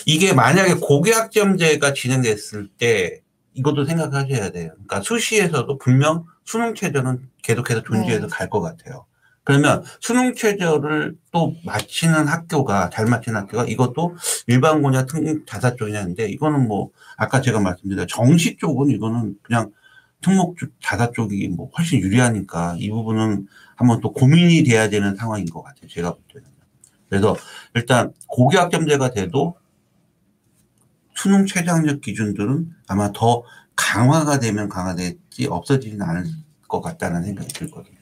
이게 0.06 0.32
만약에 0.32 0.74
고교학점제가 0.74 1.94
진행됐을 1.94 2.68
때 2.76 3.20
이것도 3.54 3.84
생각하셔야 3.84 4.50
돼요. 4.50 4.70
그러니까 4.72 5.00
수시에서도 5.02 5.78
분명 5.78 6.24
수능 6.44 6.74
최저는 6.74 7.28
계속해서 7.42 7.82
존재해서 7.82 8.26
네. 8.26 8.28
갈것 8.28 8.62
같아요. 8.62 9.06
그러면 9.44 9.84
수능 10.00 10.34
최저를 10.34 11.16
또 11.30 11.54
마치는 11.64 12.26
학교가 12.26 12.88
잘 12.90 13.06
마치는 13.06 13.40
학교가 13.40 13.64
이것도 13.64 14.16
일반고냐 14.46 15.04
특 15.04 15.46
자사 15.46 15.76
쪽이냐 15.76 16.00
하는데 16.00 16.26
이거는 16.26 16.66
뭐 16.66 16.90
아까 17.16 17.42
제가 17.42 17.60
말씀드린 17.60 18.06
정시 18.08 18.56
쪽은 18.56 18.90
이거는 18.90 19.36
그냥 19.42 19.70
특목 20.22 20.56
쪽, 20.56 20.70
자사 20.80 21.10
쪽이 21.10 21.48
뭐 21.48 21.70
훨씬 21.76 22.00
유리하니까 22.00 22.76
이 22.78 22.88
부분은 22.88 23.46
한번 23.76 24.00
또 24.00 24.12
고민이 24.12 24.64
돼야 24.64 24.88
되는 24.88 25.14
상황인 25.14 25.44
것 25.46 25.62
같아요. 25.62 25.88
제가 25.88 26.12
볼 26.12 26.22
때는. 26.32 26.48
그래서 27.10 27.36
일단 27.74 28.12
고교학점제가 28.28 29.10
돼도 29.10 29.56
수능 31.14 31.44
최저학력 31.44 32.00
기준들은 32.00 32.70
아마 32.88 33.12
더 33.12 33.44
강화가 33.76 34.38
되면 34.38 34.68
강화 34.68 34.94
됐지 35.34 35.46
없어지지는 35.46 36.00
않을 36.06 36.26
것 36.68 36.80
같다는 36.80 37.24
생각이 37.24 37.48
들거든요. 37.52 37.96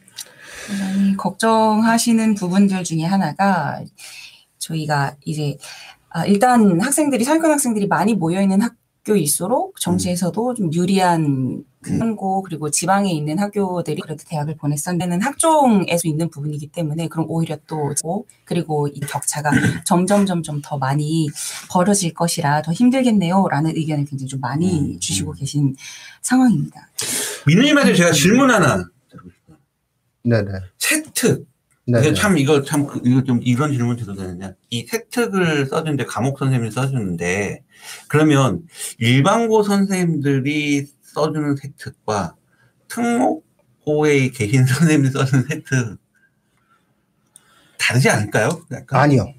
굉장히 0.69 1.17
걱정하시는 1.17 2.35
부분들 2.35 2.85
중에 2.85 3.05
하나가 3.05 3.83
저희가 4.59 5.17
이제 5.25 5.57
아, 6.11 6.25
일단 6.27 6.81
학생들이 6.81 7.25
상권 7.25 7.51
학생들이 7.51 7.89
많이 7.89 8.15
모여 8.15 8.41
있는 8.43 8.61
학교일수록 8.61 9.81
정시에서도 9.81 10.55
좀 10.55 10.73
유리한 10.73 11.65
그 11.83 11.99
한고 11.99 12.43
그리고 12.43 12.71
지방에 12.71 13.11
있는 13.13 13.39
학교들이 13.39 14.01
그래도 14.01 14.23
대학을 14.27 14.57
보냈었는데는 14.57 15.21
학종에서 15.21 16.09
있는 16.09 16.31
부분이기 16.31 16.69
때문에 16.69 17.09
그럼 17.09 17.27
오히려 17.29 17.57
또 17.67 17.93
그리고 18.45 18.87
이 18.89 19.01
격차가 19.01 19.51
점점 19.85 20.25
점점 20.25 20.63
더 20.63 20.79
많이 20.79 21.29
벌어질 21.71 22.15
것이라 22.15 22.63
더 22.63 22.73
힘들겠네요라는 22.73 23.77
의견을 23.77 24.05
굉장히 24.05 24.29
좀 24.29 24.41
많이 24.41 24.95
음, 24.95 25.01
주시고 25.01 25.33
음. 25.33 25.37
계신 25.37 25.77
상황입니다. 26.23 26.89
민우님한테 27.47 27.95
제가 27.95 28.13
질문 28.13 28.51
하나 28.51 28.85
드리고 29.11 29.31
싶어요. 29.31 29.57
네네. 30.23 30.51
세특 30.79 31.47
네네. 31.85 32.07
이게 32.07 32.15
참 32.15 32.39
이거 32.39 32.63
참 32.63 32.87
그- 32.87 33.01
이거 33.05 33.25
좀 33.25 33.41
이런 33.43 33.73
질문 33.73 33.97
드려도 33.97 34.23
되느냐? 34.23 34.55
이 34.71 34.87
세특을 34.87 35.67
써주는데 35.67 36.05
과목 36.05 36.39
선생님이 36.39 36.71
써주는데 36.71 37.65
그러면 38.09 38.63
일반고 38.99 39.65
선생님들이 39.65 40.87
써주는 41.15 41.57
세특과 41.57 42.37
특목고에 42.89 44.31
계신 44.31 44.65
선생님이 44.67 45.11
써주는 45.11 45.45
세특 45.49 45.99
다르지 47.79 48.09
않을까요? 48.11 48.49
약간 48.73 49.01
아니요. 49.01 49.33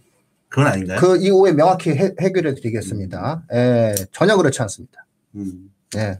그건 0.50 0.68
아닌가요? 0.68 1.00
그 1.00 1.18
이 1.18 1.30
오해 1.32 1.52
명확히 1.54 1.92
해, 1.92 2.14
해결해 2.20 2.54
드리겠습니다. 2.56 3.46
예, 3.54 3.96
전혀 4.12 4.36
그렇지 4.38 4.62
않습니다. 4.62 5.06
음. 5.36 5.72
예. 5.96 6.20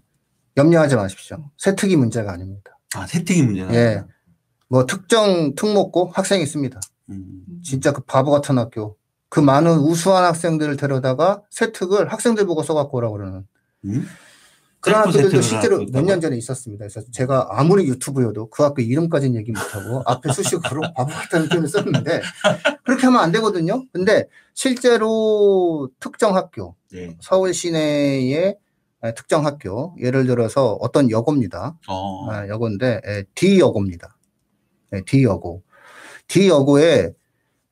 염려하지 0.58 0.96
마십시오. 0.96 1.50
세특이 1.58 1.96
문제가 1.98 2.32
아닙니다. 2.34 2.78
아 2.96 3.06
세특이 3.06 3.44
문제가. 3.44 3.74
예. 3.74 3.80
아니구나. 3.88 4.08
뭐 4.70 4.86
특정 4.86 5.54
특목고 5.56 6.12
학생이 6.14 6.42
있습니다. 6.44 6.80
음. 7.10 7.44
진짜 7.64 7.92
그 7.92 8.02
바보 8.02 8.32
같은 8.32 8.58
학교. 8.58 8.98
그 9.30 9.40
많은 9.40 9.78
우수한 9.80 10.24
학생들을 10.26 10.78
데려다가 10.78 11.42
세특을 11.50 12.12
학생들 12.12 12.46
보고 12.46 12.64
써갖고 12.64 12.98
오라고 12.98 13.18
그러는. 13.18 13.48
음? 13.86 14.08
그런 14.84 15.00
학교들도 15.00 15.30
세특을 15.30 15.44
실제로 15.44 15.86
몇 15.92 16.04
년? 16.04 16.20
전에 16.20 16.38
있었습니다. 16.38 16.84
그래서 16.86 17.02
제가 17.12 17.48
아무리 17.52 17.88
유튜브여도 17.88 18.50
그 18.50 18.64
학교 18.64 18.82
이름까지는 18.82 19.40
얘기 19.40 19.52
못하고 19.52 20.04
앞에 20.06 20.32
수식으로 20.32 20.82
바보 20.96 21.12
같다는 21.12 21.50
표현을 21.50 21.70
썼는데 21.70 22.22
그렇게 22.84 23.06
하면 23.06 23.22
안 23.22 23.32
되거든요. 23.32 23.86
근데 23.92 24.28
실제로 24.54 25.90
특정 26.00 26.36
학교, 26.36 26.76
네. 26.92 27.16
서울 27.22 27.54
시내의 27.54 28.58
특정 29.16 29.46
학교, 29.46 29.96
예를 30.00 30.26
들어서 30.26 30.74
어떤 30.82 31.10
여고입니다. 31.10 31.78
어. 31.88 32.30
아, 32.32 32.48
여고인데 32.48 33.02
예, 33.06 33.24
D여고입니다. 33.36 34.18
예, 34.94 35.02
D여고. 35.06 35.64
D여고에 36.28 37.12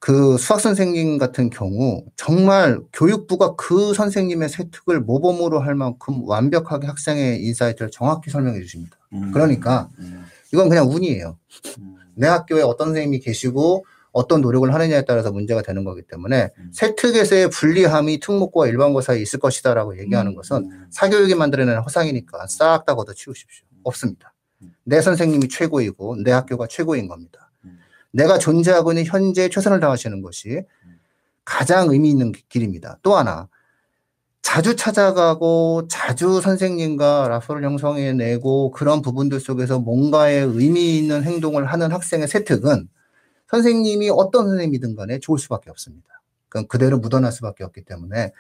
그 0.02 0.36
수학 0.40 0.60
선생님 0.60 1.20
같은 1.20 1.52
경우 1.52 2.04
정말 2.16 2.80
교육부가 2.92 3.56
그 3.56 3.94
선생님의 3.94 4.50
세특을 4.50 5.00
모범으로 5.00 5.60
할 5.60 5.76
만큼 5.76 6.28
완벽하게 6.28 6.88
학생의 6.88 7.44
insight를 7.46 7.92
정확히 7.92 8.32
설명해 8.32 8.60
주십니다. 8.62 8.98
음. 9.14 9.30
그러니까 9.32 9.90
음. 10.00 10.26
이건 10.52 10.70
그냥 10.70 10.90
운이에요. 10.90 11.38
음. 11.78 11.98
내 12.16 12.26
학교에 12.26 12.64
어떤 12.64 12.88
선생님이 12.88 13.20
계시고 13.20 13.86
어떤 14.12 14.42
노력을 14.42 14.74
하느냐에 14.74 15.06
따라서 15.06 15.32
문제가 15.32 15.62
되는 15.62 15.84
거기 15.84 16.02
때문에 16.02 16.50
음. 16.58 16.72
세특에서의 16.74 17.52
불리함이 17.52 18.22
특목고와 18.22 18.70
일반고 18.70 19.02
사이에 19.02 19.22
있을 19.22 19.38
것이다라고 19.38 20.00
얘기하는 20.00 20.32
음. 20.32 20.36
것은 20.36 20.58
음. 20.58 20.88
사교육이 20.90 21.36
만들어내는 21.36 21.84
허상이니까 21.84 22.48
싹 22.48 22.86
다 22.86 22.96
걷어치우십시오. 22.96 23.68
없습니다. 23.84 24.34
음. 24.64 24.74
내 24.84 25.00
선생님이 25.00 25.48
최고이고 25.48 26.24
내 26.24 26.32
학교가 26.32 26.66
최고인 26.66 27.08
겁니다. 27.08 27.51
음. 28.14 28.18
내가 28.18 28.38
존재하고 28.38 28.92
있는 28.92 29.06
현재 29.06 29.50
최선을 29.50 29.80
다하시는 29.80 30.22
것이 30.22 30.62
가장 31.46 31.90
의미 31.90 32.10
있는 32.10 32.32
기- 32.32 32.44
길입니다. 32.50 32.98
또 33.02 33.16
하나 33.16 33.48
자주 34.42 34.76
찾아가고 34.76 35.88
자주 35.90 36.42
선생님과 36.42 37.28
라포를 37.30 37.64
형성해 37.64 38.14
내고 38.14 38.72
그런 38.72 39.02
부분들 39.02 39.40
속에서 39.40 39.80
뭔가의 39.80 40.44
의미 40.46 40.98
있는 40.98 41.24
행동을 41.24 41.66
하는 41.68 41.92
학생의 41.92 42.28
세특은 42.28 42.90
선생님이 43.50 44.10
어떤 44.10 44.48
선생님이든 44.48 44.96
간에 44.96 45.20
좋을 45.20 45.38
수밖에 45.40 45.70
없습니다. 45.70 46.22
그럼 46.50 46.68
그대로 46.68 46.98
묻어날 47.00 47.32
수밖에 47.32 47.64
없기 47.64 47.84
때문에 47.84 48.32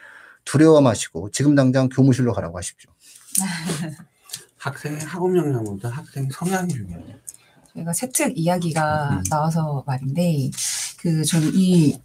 두려워 0.43 0.81
마시고 0.81 1.29
지금 1.31 1.55
당장 1.55 1.87
교무실로 1.89 2.33
가라고 2.33 2.57
하십시오. 2.57 2.91
학생의 4.57 4.99
학업 5.01 5.35
역량보다 5.35 5.89
학생 5.89 6.29
성향이 6.29 6.73
중요해요. 6.73 7.15
저희가 7.73 7.93
세특 7.93 8.33
이야기가 8.37 9.09
음. 9.11 9.23
나와서 9.29 9.83
말인데 9.85 10.51
그좀이 10.97 11.97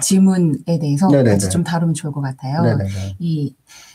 질문에 0.00 0.78
대해서 0.80 1.08
네네네. 1.08 1.30
같이 1.30 1.50
좀 1.50 1.62
다루면 1.64 1.94
좋을 1.94 2.12
것 2.12 2.20
같아요. 2.20 2.62
네네네. 2.62 3.16
이 3.18 3.54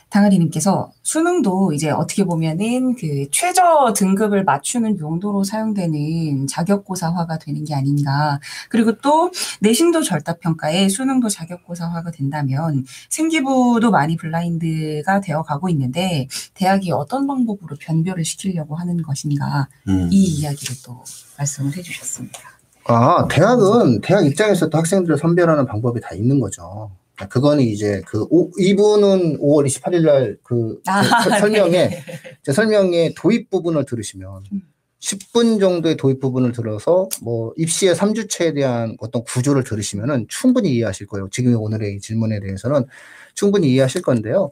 당아리님께서 0.09 0.91
수능도 1.03 1.73
이제 1.73 1.89
어떻게 1.89 2.23
보면은 2.23 2.95
그 2.95 3.27
최저 3.31 3.93
등급을 3.95 4.43
맞추는 4.43 4.99
용도로 4.99 5.43
사용되는 5.43 6.47
자격고사화가 6.47 7.37
되는 7.39 7.63
게 7.63 7.75
아닌가. 7.75 8.39
그리고 8.69 8.93
또 8.97 9.31
내신도 9.61 10.03
절답평가에 10.03 10.89
수능도 10.89 11.29
자격고사화가 11.29 12.11
된다면 12.11 12.85
생기부도 13.09 13.91
많이 13.91 14.17
블라인드가 14.17 15.21
되어 15.21 15.43
가고 15.43 15.69
있는데 15.69 16.27
대학이 16.53 16.91
어떤 16.91 17.27
방법으로 17.27 17.75
변별을 17.79 18.25
시키려고 18.25 18.75
하는 18.75 19.01
것인가. 19.01 19.67
음. 19.87 20.09
이 20.11 20.23
이야기를 20.23 20.75
또 20.85 21.03
말씀을 21.37 21.75
해주셨습니다. 21.75 22.39
아, 22.85 23.27
대학은 23.29 24.01
대학 24.01 24.25
입장에서도 24.25 24.75
학생들을 24.75 25.17
선별하는 25.17 25.65
방법이 25.67 26.01
다 26.01 26.15
있는 26.15 26.39
거죠. 26.39 26.89
그거는 27.27 27.63
이제 27.63 28.01
그 28.07 28.25
오, 28.29 28.49
이분은 28.57 29.39
5월 29.39 29.65
28일 29.65 30.05
날그 30.05 30.81
아, 30.87 31.03
설명에 31.39 31.89
네. 31.89 32.03
제 32.43 32.53
설명에 32.53 33.13
도입 33.15 33.49
부분을 33.49 33.85
들으시면 33.85 34.43
음. 34.53 34.61
10분 34.99 35.59
정도의 35.59 35.95
도입 35.97 36.19
부분을 36.19 36.51
들어서 36.51 37.07
뭐 37.21 37.53
입시의 37.57 37.95
3주체에 37.95 38.53
대한 38.53 38.97
어떤 38.99 39.23
구조를 39.23 39.63
들으시면은 39.63 40.25
충분히 40.27 40.73
이해하실 40.75 41.07
거예요. 41.07 41.29
지금 41.31 41.55
오늘의 41.55 41.95
이 41.95 41.99
질문에 41.99 42.39
대해서는 42.39 42.85
충분히 43.33 43.71
이해하실 43.71 44.01
건데요. 44.01 44.51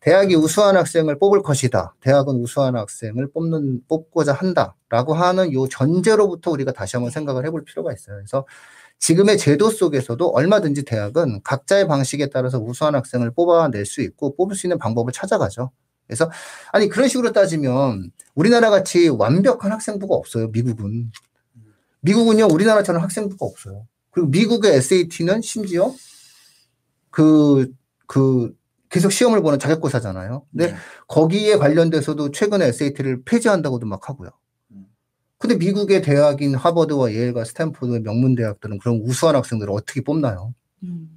대학이 0.00 0.34
우수한 0.34 0.76
학생을 0.76 1.18
뽑을 1.18 1.42
것이다. 1.42 1.94
대학은 2.00 2.34
우수한 2.36 2.74
학생을 2.74 3.30
뽑는 3.32 3.82
뽑고자 3.88 4.32
한다라고 4.32 5.14
하는 5.14 5.52
요 5.52 5.68
전제로부터 5.68 6.50
우리가 6.50 6.72
다시 6.72 6.96
한번 6.96 7.10
생각을 7.10 7.46
해볼 7.46 7.64
필요가 7.64 7.92
있어요. 7.92 8.16
그래서 8.16 8.44
지금의 9.02 9.36
제도 9.36 9.68
속에서도 9.68 10.28
얼마든지 10.28 10.84
대학은 10.84 11.42
각자의 11.42 11.88
방식에 11.88 12.30
따라서 12.30 12.60
우수한 12.60 12.94
학생을 12.94 13.32
뽑아낼 13.32 13.84
수 13.84 14.00
있고 14.00 14.36
뽑을 14.36 14.54
수 14.54 14.68
있는 14.68 14.78
방법을 14.78 15.12
찾아가죠. 15.12 15.72
그래서 16.06 16.30
아니 16.70 16.88
그런 16.88 17.08
식으로 17.08 17.32
따지면 17.32 18.12
우리나라 18.36 18.70
같이 18.70 19.08
완벽한 19.08 19.72
학생부가 19.72 20.14
없어요. 20.14 20.48
미국은 20.52 21.10
미국은요 22.02 22.46
우리나라처럼 22.46 23.02
학생부가 23.02 23.44
없어요. 23.44 23.88
그리고 24.12 24.28
미국의 24.28 24.74
SAT는 24.74 25.42
심지어 25.42 25.92
그그 27.10 28.54
계속 28.88 29.10
시험을 29.10 29.42
보는 29.42 29.58
자격고사잖아요. 29.58 30.46
근데 30.52 30.68
네. 30.68 30.76
거기에 31.08 31.56
관련돼서도 31.56 32.30
최근에 32.30 32.66
SAT를 32.66 33.24
폐지한다고도 33.24 33.84
막 33.84 34.08
하고요. 34.08 34.30
음. 35.44 35.48
근데 35.48 35.56
미국의 35.56 36.02
대학인 36.02 36.54
하버드와 36.54 37.12
예일과 37.12 37.44
스탠포드 37.44 38.02
명문 38.02 38.34
대학들은 38.34 38.78
그런 38.78 39.00
우수한 39.02 39.36
학생들을 39.36 39.72
어떻게 39.72 40.02
뽑나요? 40.02 40.54
음. 40.84 41.08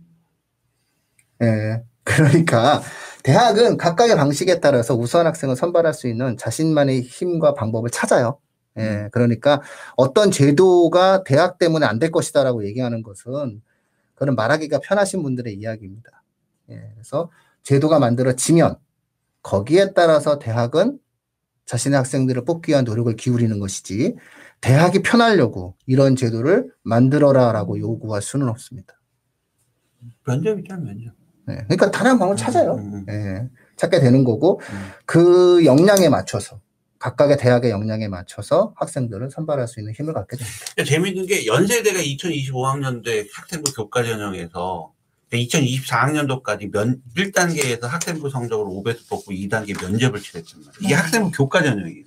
예. 1.41 1.83
그러니까 2.03 2.81
대학은 3.23 3.77
각각의 3.77 4.15
방식에 4.15 4.59
따라서 4.59 4.95
우수한 4.95 5.25
학생을 5.27 5.55
선발할 5.55 5.93
수 5.93 6.07
있는 6.07 6.37
자신만의 6.37 7.01
힘과 7.01 7.53
방법을 7.55 7.89
찾아요. 7.89 8.39
예. 8.77 9.09
그러니까 9.11 9.61
어떤 9.95 10.31
제도가 10.31 11.23
대학 11.23 11.57
때문에 11.57 11.85
안 11.85 11.99
될 11.99 12.11
것이다라고 12.11 12.65
얘기하는 12.65 13.03
것은 13.03 13.61
그런 14.15 14.35
말하기가 14.35 14.79
편하신 14.79 15.23
분들의 15.23 15.53
이야기입니다. 15.55 16.23
예. 16.71 16.91
그래서 16.95 17.31
제도가 17.63 17.99
만들어지면 17.99 18.77
거기에 19.43 19.93
따라서 19.93 20.39
대학은 20.39 20.99
자신의 21.65 21.97
학생들을 21.97 22.45
뽑기 22.45 22.71
위한 22.71 22.83
노력을 22.85 23.13
기울이는 23.15 23.59
것이지 23.59 24.15
대학이 24.61 25.01
편하려고 25.01 25.75
이런 25.85 26.15
제도를 26.15 26.71
만들어라라고 26.83 27.79
요구할 27.79 28.21
수는 28.21 28.47
없습니다. 28.49 28.99
면접 30.25 30.57
있잖아 30.59 30.81
면접. 30.81 31.13
예. 31.49 31.55
그러니까 31.65 31.91
다른 31.91 32.11
방법을 32.11 32.35
찾아요. 32.35 32.73
음, 32.75 32.93
음, 32.93 33.05
예, 33.09 33.47
찾게 33.75 33.99
되는 33.99 34.23
거고 34.23 34.59
음. 34.71 34.89
그 35.05 35.63
역량에 35.65 36.09
맞춰서 36.09 36.59
각각의 36.97 37.37
대학의 37.37 37.69
역량에 37.69 38.07
맞춰서 38.07 38.73
학생들을 38.77 39.29
선발할 39.29 39.67
수 39.67 39.79
있는 39.79 39.93
힘을 39.93 40.13
갖게 40.13 40.37
됩니다. 40.37 40.83
재밌는 40.83 41.27
게 41.27 41.45
연세대가 41.45 41.99
2025학년도에 41.99 43.27
학생부 43.31 43.73
교과 43.73 44.03
전형에서 44.03 44.94
2024학년도까지 45.35 46.71
면 46.71 47.01
1단계에서 47.15 47.83
학생부 47.83 48.29
성적으로 48.29 48.69
5배수 48.71 49.09
뽑고 49.09 49.31
2단계 49.31 49.79
면접을 49.81 50.21
치렀단 50.21 50.61
말이에요. 50.61 50.73
이게 50.79 50.89
네. 50.89 50.93
학생부 50.95 51.31
교과 51.31 51.63
전형이에요. 51.63 52.05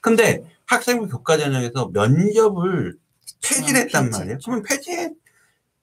근데 0.00 0.42
학생부 0.66 1.08
교과 1.08 1.38
전형에서 1.38 1.90
면접을 1.92 2.96
폐지를 3.42 3.80
했단 3.82 4.06
폐지. 4.06 4.18
말이에요. 4.18 4.38
그러면 4.44 4.62
폐지에 4.64 5.10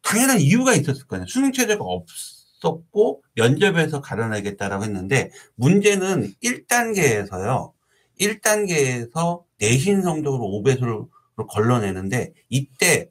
당연한 0.02 0.40
이유가 0.40 0.74
있었을 0.74 1.06
거예요. 1.08 1.26
수능 1.28 1.52
체제가 1.52 1.84
없었고 1.84 3.24
면접에서 3.36 4.02
가려내겠다라고 4.02 4.84
했는데 4.84 5.32
문제는 5.56 6.34
1단계에서요. 6.44 7.72
1단계에서 8.20 9.44
내신 9.60 10.02
성적으로 10.02 10.44
5배수를 10.64 11.08
걸러내는데 11.48 12.34
이때 12.50 13.10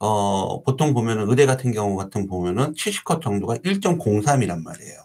어 0.00 0.62
보통 0.62 0.94
보면은 0.94 1.28
의대 1.28 1.44
같은 1.44 1.72
경우 1.72 1.94
같은 1.96 2.26
보면은 2.26 2.72
70컷 2.72 3.22
정도가 3.22 3.56
1.03이란 3.58 4.62
말이에요. 4.62 4.98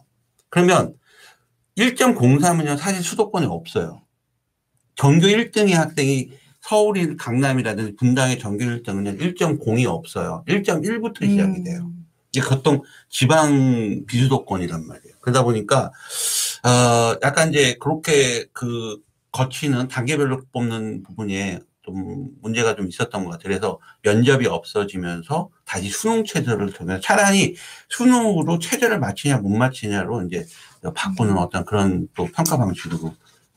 그러면 0.49 0.95
1.03은요 1.77 2.77
사실 2.77 3.03
수도권에 3.03 3.45
없어요. 3.45 4.01
전교 4.95 5.27
1등의 5.27 5.73
학생이 5.73 6.31
서울이 6.61 7.17
강남이라든지 7.17 7.97
분당의 7.97 8.39
전교 8.39 8.63
1등은 8.63 9.19
1.0이 9.19 9.85
없어요. 9.85 10.43
1.1부터 10.47 11.29
시작이 11.29 11.63
돼요. 11.63 11.81
음. 11.81 12.07
이게 12.33 12.41
보통 12.47 12.81
지방 13.09 14.05
비수도권이란 14.05 14.87
말이에요. 14.87 15.15
그러다 15.19 15.43
보니까 15.43 15.91
어 16.63 17.19
약간 17.21 17.49
이제 17.49 17.75
그렇게 17.81 18.45
그 18.53 18.97
거치는 19.33 19.89
단계별로 19.89 20.43
뽑는 20.53 21.03
부분에 21.03 21.59
좀 21.85 22.29
문제가 22.41 22.75
좀 22.75 22.87
있었던 22.87 23.23
것 23.23 23.31
같아요. 23.31 23.43
그래서 23.43 23.79
면접이 24.01 24.47
없어지면서 24.47 25.49
다시 25.65 25.89
수능 25.89 26.23
체제를 26.25 26.73
두면 26.73 26.99
차라리 27.01 27.55
수능으로 27.89 28.57
체제를 28.59 28.99
맞추냐 28.99 29.37
못 29.37 29.49
맞추냐로 29.49 30.23
이제 30.23 30.45
바꾸는 30.95 31.37
어떤 31.37 31.63
그런 31.65 32.07
또 32.15 32.27
평가 32.35 32.57
방식으로 32.57 33.13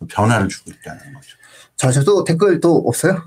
변화를 0.08 0.48
주고 0.48 0.70
있다는 0.70 1.14
거죠. 1.14 1.28
자, 1.76 1.90
저도 1.90 2.24
댓글 2.24 2.60
또 2.60 2.76
없어요? 2.86 3.22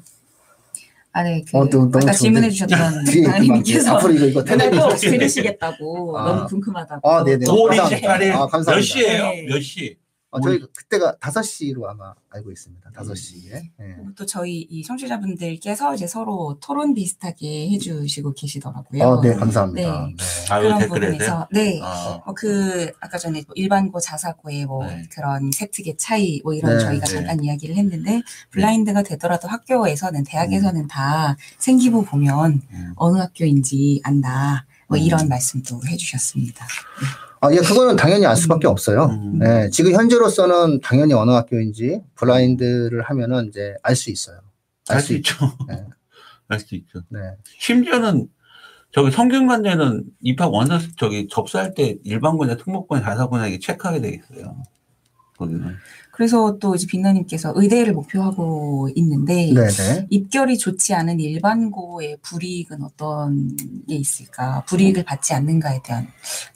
아, 1.14 1.24
네. 1.24 1.43
그 1.49 1.58
어, 1.58 1.68
또 1.68 1.80
너무 1.80 1.89
아까 1.97 1.99
좋은데. 2.14 2.18
질문해 2.18 2.49
주셨던 2.52 3.04
뒤에 3.06 3.24
강의님께서 3.24 3.97
앞으로 3.97 4.14
이거 4.14 4.26
이거 4.28 4.43
테레비 4.43 4.78
꼭 4.78 4.95
들으시겠다고 4.95 6.18
아. 6.18 6.26
너무 6.26 6.47
궁금하다고. 6.47 7.10
아, 7.10 7.24
네네. 7.24 7.45
5월 7.47 7.68
감사합니다. 7.78 8.18
28일 8.18 8.32
아. 8.34 8.76
몇 8.76 8.82
시예요? 8.82 9.24
네. 9.24 9.45
몇 9.49 9.62
시? 9.62 9.97
어, 10.32 10.39
저희 10.39 10.59
그때가 10.59 11.17
5시로 11.19 11.86
아마 11.89 12.13
알고 12.29 12.51
있습니다. 12.51 12.89
5시에. 12.91 13.53
예. 13.53 13.69
그리고 13.77 14.13
또 14.15 14.25
저희 14.25 14.61
이 14.61 14.82
청취자분들께서 14.82 15.93
이제 15.93 16.07
서로 16.07 16.57
토론 16.61 16.93
비슷하게 16.93 17.69
해주시고 17.71 18.34
계시더라고요. 18.34 19.03
어, 19.03 19.21
네, 19.21 19.34
감사합니다. 19.34 20.05
네. 20.07 20.15
네. 20.17 20.53
아, 20.53 20.59
그런? 20.61 20.79
부분에서 20.79 21.47
네. 21.51 21.82
아, 21.84 22.21
뭐그 22.25 22.93
아까 23.01 23.17
전에 23.17 23.43
뭐 23.45 23.53
일반고 23.55 23.99
자사고의 23.99 24.65
뭐 24.65 24.86
네. 24.86 25.03
그런 25.11 25.51
세특의 25.51 25.97
차이 25.97 26.39
뭐 26.45 26.53
이런 26.53 26.77
네, 26.77 26.84
저희가 26.86 27.05
네. 27.07 27.13
잠깐 27.13 27.43
이야기를 27.43 27.75
했는데 27.75 28.21
블라인드가 28.51 29.03
되더라도 29.03 29.49
학교에서는 29.49 30.23
대학에서는 30.23 30.88
다 30.88 31.36
생기부 31.57 32.05
보면 32.05 32.61
음. 32.71 32.93
어느 32.95 33.17
학교인지 33.17 33.99
안다 34.05 34.65
뭐 34.88 34.97
음. 34.97 35.03
이런 35.03 35.27
말씀도 35.27 35.82
해주셨습니다. 35.88 36.65
아, 37.41 37.51
예, 37.51 37.57
그거는 37.57 37.95
당연히 37.95 38.25
알 38.27 38.35
수밖에 38.37 38.67
없어요. 38.67 39.05
음. 39.05 39.39
네, 39.39 39.69
지금 39.71 39.93
현재로서는 39.93 40.79
당연히 40.81 41.13
어느 41.13 41.31
학교인지 41.31 42.01
블라인드를 42.15 43.01
하면은 43.01 43.47
이제 43.47 43.75
알 43.81 43.95
수 43.95 44.11
있어요. 44.11 44.39
알알수수 44.87 45.13
있죠. 45.15 45.33
있죠. 45.45 45.57
네. 45.67 45.85
알수 46.47 46.75
있죠. 46.75 47.01
네. 47.09 47.19
심지어는 47.59 48.27
저기 48.91 49.09
성균관대는 49.09 50.03
입학 50.21 50.53
원서 50.53 50.79
저기 50.97 51.27
접수할 51.29 51.73
때 51.73 51.97
일반고냐 52.03 52.57
특목고냐 52.57 53.01
자사고냐 53.01 53.47
이게 53.47 53.59
체크하게 53.59 54.01
돼 54.01 54.09
있어요. 54.09 54.55
거기는. 55.37 55.77
그래서 56.22 56.59
또 56.59 56.76
이제 56.76 56.86
빛나님께서 56.86 57.51
의대를 57.55 57.93
목표하고 57.93 58.89
있는데 58.93 59.51
네, 59.55 59.67
네. 59.67 60.07
입결이 60.11 60.59
좋지 60.59 60.93
않은 60.93 61.19
일반고의 61.19 62.17
불이익은 62.22 62.84
어떤 62.84 63.57
게 63.89 63.95
있을까? 63.95 64.63
불이익을 64.67 65.03
받지 65.03 65.34
않는가에 65.34 65.82
대한 65.84 66.07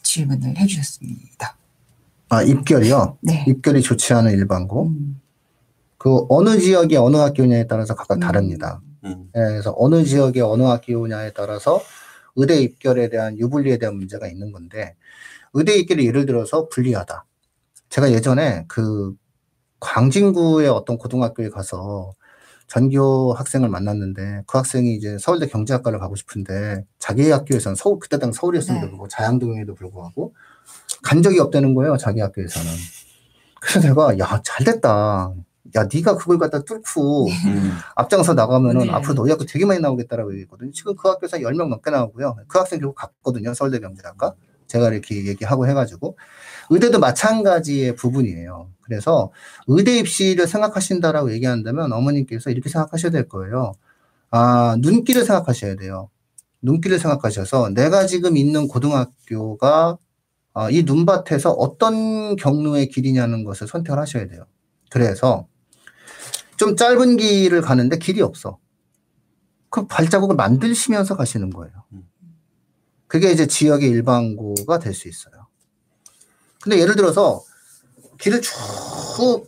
질문을 0.04 0.56
해주셨습니다. 0.60 1.58
아, 2.30 2.44
입결이요. 2.44 3.18
네. 3.22 3.44
입결이 3.48 3.82
좋지 3.82 4.14
않은 4.14 4.34
일반고. 4.34 4.84
음, 4.84 5.20
그 5.98 6.28
어느 6.30 6.60
지역이 6.60 6.96
어느 6.98 7.18
학교냐에 7.18 7.66
따라서 7.66 7.96
각각 7.96 8.18
음. 8.18 8.20
다릅니다. 8.20 8.84
음. 9.04 9.32
예, 9.36 9.40
그래서 9.40 9.74
어느 9.80 10.04
지역에 10.04 10.42
어느 10.42 10.62
학교냐에 10.62 11.32
따라서 11.34 11.82
의대 12.36 12.62
입결에 12.62 13.10
대한 13.10 13.36
유불리에 13.40 13.80
대한 13.80 13.96
문제가 13.96 14.28
있는 14.28 14.52
건데 14.52 14.94
의대 15.54 15.76
입결이 15.76 16.06
예를 16.06 16.28
들어서 16.28 16.70
불리하다. 16.70 17.26
제가 17.90 18.12
예전에 18.12 18.66
그 18.68 19.16
광진구의 19.80 20.70
어떤 20.70 20.98
고등학교에 20.98 21.50
가서 21.50 22.14
전교 22.68 23.34
학생을 23.34 23.70
만났는데 23.70 24.44
그 24.48 24.58
학생이 24.58 24.96
이제 24.96 25.18
서울대 25.20 25.48
경제학과를 25.48 26.00
가고 26.00 26.16
싶은데 26.16 26.84
자기 26.98 27.30
학교에서는 27.30 27.76
서울 27.76 28.00
그때 28.00 28.18
당 28.18 28.32
서울이었음에도 28.32 28.86
네. 28.86 28.90
불구하고 28.90 29.08
자양동에도 29.08 29.76
불구하고 29.76 30.34
간 31.04 31.22
적이 31.22 31.40
없다는 31.40 31.76
거예요 31.76 31.98
자기 31.98 32.22
학교에서는 32.22 32.72
그래서 33.62 33.88
내가 33.88 34.18
야 34.18 34.42
잘됐다 34.44 35.34
야 35.76 35.88
네가 35.92 36.16
그걸 36.16 36.38
갖다 36.38 36.62
뚫고 36.64 37.28
음. 37.28 37.72
앞장서 37.96 38.34
나가면은 38.34 38.86
네. 38.86 38.92
앞으로 38.92 39.16
너희 39.16 39.32
학교 39.32 39.46
되게 39.46 39.66
많이 39.66 39.80
나오겠다라고 39.80 40.32
얘기했거든요. 40.34 40.72
지금 40.72 40.96
그 40.96 41.10
학교에서 41.10 41.38
10명 41.38 41.68
넘게 41.70 41.90
나오고요. 41.90 42.38
그 42.48 42.58
학생 42.60 42.80
결국 42.80 42.96
갔거든요. 42.96 43.54
서울대 43.54 43.80
경제학과. 43.80 44.36
제가 44.68 44.90
이렇게 44.90 45.26
얘기하고 45.26 45.68
해가지고. 45.68 46.18
의대도 46.70 47.00
마찬가지의 47.00 47.96
부분이에요. 47.96 48.70
그래서 48.86 49.32
의대 49.68 49.98
입시를 49.98 50.48
생각하신다라고 50.48 51.34
얘기한다면 51.34 51.92
어머님께서 51.92 52.52
이렇게 52.52 52.70
생각하셔야 52.70 53.12
될 53.12 53.28
거예요. 53.28 53.74
아, 54.32 54.78
눈길을 54.80 55.26
생각하셔야 55.26 55.76
돼요. 55.76 56.10
눈길을 56.62 57.00
생각하셔서 57.00 57.70
내가 57.70 58.06
지금 58.06 58.38
있는 58.38 58.68
고등학교가 58.68 59.98
아, 60.54 60.70
이 60.70 60.84
눈밭에서 60.84 61.52
어떤 61.52 62.36
경로의 62.38 62.90
길이냐는 62.90 63.44
것을 63.44 63.68
선택을 63.68 64.00
하셔야 64.00 64.28
돼요. 64.28 64.46
그래서 64.90 65.48
좀 66.58 66.76
짧은 66.76 67.18
길을 67.18 67.62
가는데 67.62 67.98
길이 67.98 68.22
없어. 68.22 68.60
그 69.70 69.88
발자국을 69.88 70.36
만드시면서 70.38 71.18
가시는 71.18 71.50
거예요. 71.50 71.74
음. 71.94 72.08
그게 73.08 73.32
이제 73.32 73.48
지역의 73.48 73.90
일반고가 73.90 74.80
될 74.80 74.94
수 74.94 75.10
있어요. 75.10 75.48
근데 76.62 76.80
예를 76.80 76.96
들어서 76.96 77.44
길을 78.20 78.42
쭉 78.42 79.46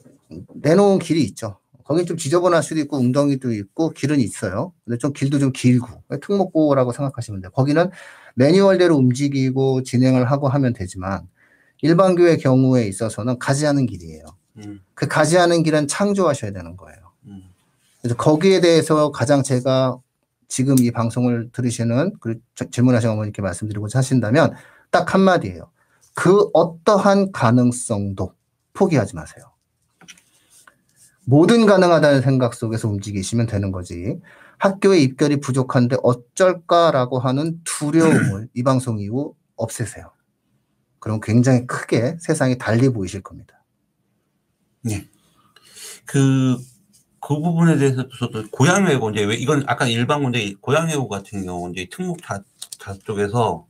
내놓은 0.56 1.00
길이 1.00 1.24
있죠. 1.24 1.60
거긴 1.84 2.06
좀 2.06 2.18
지저분할 2.18 2.64
수도 2.64 2.82
있고 2.82 2.98
웅덩이도 2.98 3.54
있고 3.54 3.92
길은 3.92 4.20
있어요. 4.20 4.74
근데 4.84 4.98
좀 4.98 5.14
길도 5.14 5.40
좀 5.40 5.52
길고 5.54 5.88
특목고라고 6.22 6.92
생각하시면 6.92 7.42
돼요. 7.42 7.52
거기는 7.52 7.90
매뉴얼대로 8.36 8.96
움직이고 8.98 9.84
진행을 9.84 10.30
하고 10.30 10.50
하면 10.50 10.74
되지만 10.74 11.28
일반교의 11.82 12.40
경우에 12.40 12.88
있어서는 12.88 13.40
가지 13.40 13.66
않은 13.68 13.86
길이에요. 13.86 14.26
음. 14.58 14.82
그 14.96 15.08
가지 15.08 15.38
않은 15.38 15.64
길은 15.64 15.88
창조하셔야 15.88 16.52
되는 16.52 16.76
거예요. 16.76 17.00
음. 17.28 17.44
그래서 18.02 18.16
거기에 18.18 18.60
대해서 18.60 19.12
가장 19.12 19.42
제가 19.44 19.98
지금 20.50 20.76
이 20.80 20.92
방송을 20.92 21.50
들으시는 21.52 22.14
그 22.20 22.40
저- 22.56 22.70
질문하신 22.70 23.10
어머니께 23.10 23.42
말씀드리고자 23.42 24.00
하신다면 24.00 24.54
딱 24.92 25.14
한마디예요. 25.14 25.70
그 26.16 26.50
어떠한 26.54 27.32
가능성도 27.32 28.34
포기하지 28.78 29.16
마세요. 29.16 29.46
모든 31.26 31.66
가능하다는 31.66 32.22
생각 32.22 32.54
속에서 32.54 32.88
움직이시면 32.88 33.48
되는 33.48 33.72
거지. 33.72 34.20
학교에 34.60 35.00
입결이 35.00 35.40
부족한데 35.40 35.98
어쩔까라고 36.04 37.20
하는 37.20 37.60
두려움을 37.64 38.48
이 38.56 38.64
방송 38.64 39.00
이후 39.00 39.36
없애세요. 39.56 40.12
그럼 41.00 41.20
굉장히 41.22 41.68
크게 41.68 42.18
세상이 42.20 42.58
달리 42.58 42.90
보이실 42.90 43.22
겁니다. 43.22 43.64
그, 46.06 46.58
그 47.20 47.42
부분에 47.42 47.78
대해서 47.78 48.08
저도 48.20 48.50
고양외고 48.52 49.10
이제 49.12 49.24
왜 49.26 49.36
이건 49.36 49.64
아까 49.68 49.88
일반고인데 49.88 50.54
고양외고 50.62 51.08
같은 51.08 51.46
경우 51.46 51.70
이제 51.72 51.88
특목 51.92 52.22
자, 52.22 52.42
자 52.80 52.94
쪽에서 53.04 53.66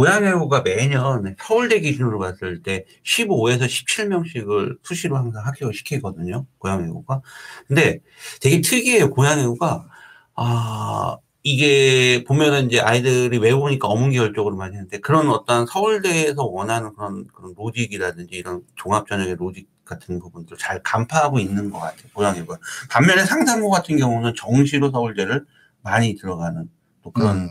고양외고가 0.00 0.62
매년 0.62 1.36
서울대 1.38 1.78
기준으로 1.80 2.18
봤을 2.18 2.62
때 2.62 2.86
15에서 3.04 3.66
17명씩을 3.66 4.78
수시로 4.82 5.18
항상 5.18 5.44
합격을 5.44 5.74
시키거든요. 5.74 6.46
고양외고가. 6.56 7.20
근데 7.68 8.00
되게 8.40 8.62
특이해요. 8.62 9.10
고양외고가 9.10 9.86
아 10.36 11.18
이게 11.42 12.24
보면은 12.26 12.68
이제 12.68 12.80
아이들이 12.80 13.36
외우니까 13.36 13.88
어문계열 13.88 14.32
쪽으로 14.32 14.56
많이 14.56 14.74
하는데 14.74 14.98
그런 15.00 15.28
어떤 15.28 15.66
서울대에서 15.66 16.46
원하는 16.46 16.94
그런 16.94 17.26
그런 17.26 17.52
로직이라든지 17.54 18.36
이런 18.36 18.62
종합 18.76 19.06
전형의 19.06 19.36
로직 19.36 19.68
같은 19.84 20.18
부분들 20.18 20.56
잘 20.56 20.82
간파하고 20.82 21.40
있는 21.40 21.68
것 21.68 21.78
같아요. 21.78 22.08
고양이가. 22.14 22.56
반면에 22.88 23.26
상상고 23.26 23.68
같은 23.68 23.98
경우는 23.98 24.32
정시로 24.34 24.90
서울대를 24.92 25.44
많이 25.82 26.16
들어가는 26.16 26.70
또 27.02 27.10
그런 27.10 27.36
음. 27.36 27.48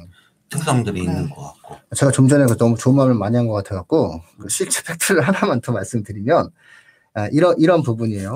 특성들이 0.49 1.05
네. 1.05 1.11
있는 1.11 1.29
것 1.29 1.41
같고. 1.61 1.75
제가 1.95 2.11
좀 2.11 2.27
전에 2.27 2.45
그 2.45 2.57
너무 2.57 2.75
좋은 2.77 2.95
말을 2.95 3.13
많이 3.15 3.37
한 3.37 3.47
것 3.47 3.53
같아갖고 3.53 4.21
그 4.41 4.49
실제 4.49 4.81
팩트를 4.87 5.21
하나만 5.21 5.61
더 5.61 5.71
말씀드리면 5.71 6.49
아, 7.15 7.27
이런 7.31 7.55
이런 7.59 7.83
부분이에요. 7.83 8.33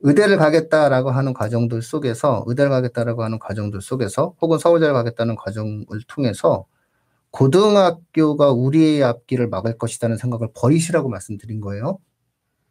의대를 0.00 0.36
가겠다라고 0.36 1.10
하는 1.12 1.32
과정들 1.32 1.82
속에서 1.82 2.44
의대를 2.46 2.70
가겠다라고 2.70 3.22
하는 3.24 3.38
과정들 3.38 3.80
속에서 3.82 4.34
혹은 4.42 4.58
서울대를 4.58 4.94
가겠다는 4.94 5.36
과정을 5.36 5.86
통해서 6.08 6.66
고등학교가 7.30 8.50
우리의 8.52 9.04
앞길을 9.04 9.48
막을 9.48 9.78
것이라는 9.78 10.16
생각을 10.18 10.48
버리시라고 10.54 11.08
말씀드린 11.08 11.60
거예요. 11.60 11.98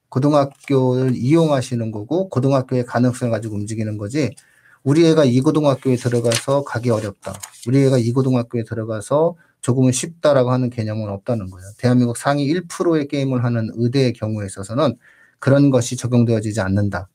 고등학교를 0.09 1.15
이용하시는 1.15 1.91
거고 1.91 2.29
고등학교의 2.29 2.85
가능성을 2.85 3.31
가지고 3.31 3.55
움직이는 3.55 3.97
거지 3.97 4.35
우리 4.83 5.05
애가 5.05 5.25
이 5.25 5.41
고등학교에 5.41 5.95
들어가서 5.95 6.63
가기 6.63 6.89
어렵다. 6.89 7.33
우리 7.67 7.83
애가 7.85 7.99
이 7.99 8.11
고등학교에 8.11 8.63
들어가서 8.63 9.35
조금은 9.61 9.91
쉽다라고 9.91 10.51
하는 10.51 10.71
개념은 10.71 11.07
없다는 11.09 11.51
거예요. 11.51 11.69
대한민국 11.77 12.17
상위 12.17 12.51
1%의 12.51 13.07
게임을 13.07 13.43
하는 13.43 13.69
의대의 13.75 14.13
경우에 14.13 14.47
있어서는 14.47 14.97
그런 15.37 15.69
것이 15.69 15.95
적용되어지지 15.97 16.61
않는다. 16.61 17.09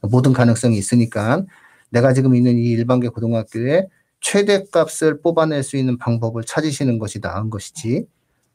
모든 0.00 0.32
가능성이 0.32 0.76
있으니까 0.76 1.44
내가 1.90 2.12
지금 2.14 2.34
있는 2.34 2.58
이 2.58 2.70
일반계 2.70 3.08
고등학교에 3.08 3.86
최대값을 4.20 5.20
뽑아낼 5.20 5.62
수 5.62 5.76
있는 5.76 5.98
방법을 5.98 6.42
찾으시는 6.44 6.98
것이 6.98 7.20
나은 7.20 7.50
것이지 7.50 8.06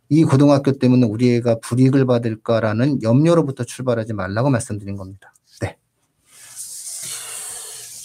이 0.09 0.23
고등학교 0.23 0.73
때문에 0.73 1.05
우리 1.05 1.33
애가 1.35 1.59
불이익을 1.61 2.05
받을까라는 2.05 3.03
염려로부터 3.03 3.63
출발하지 3.63 4.13
말라고 4.13 4.49
말씀드린 4.49 4.97
겁니다. 4.97 5.33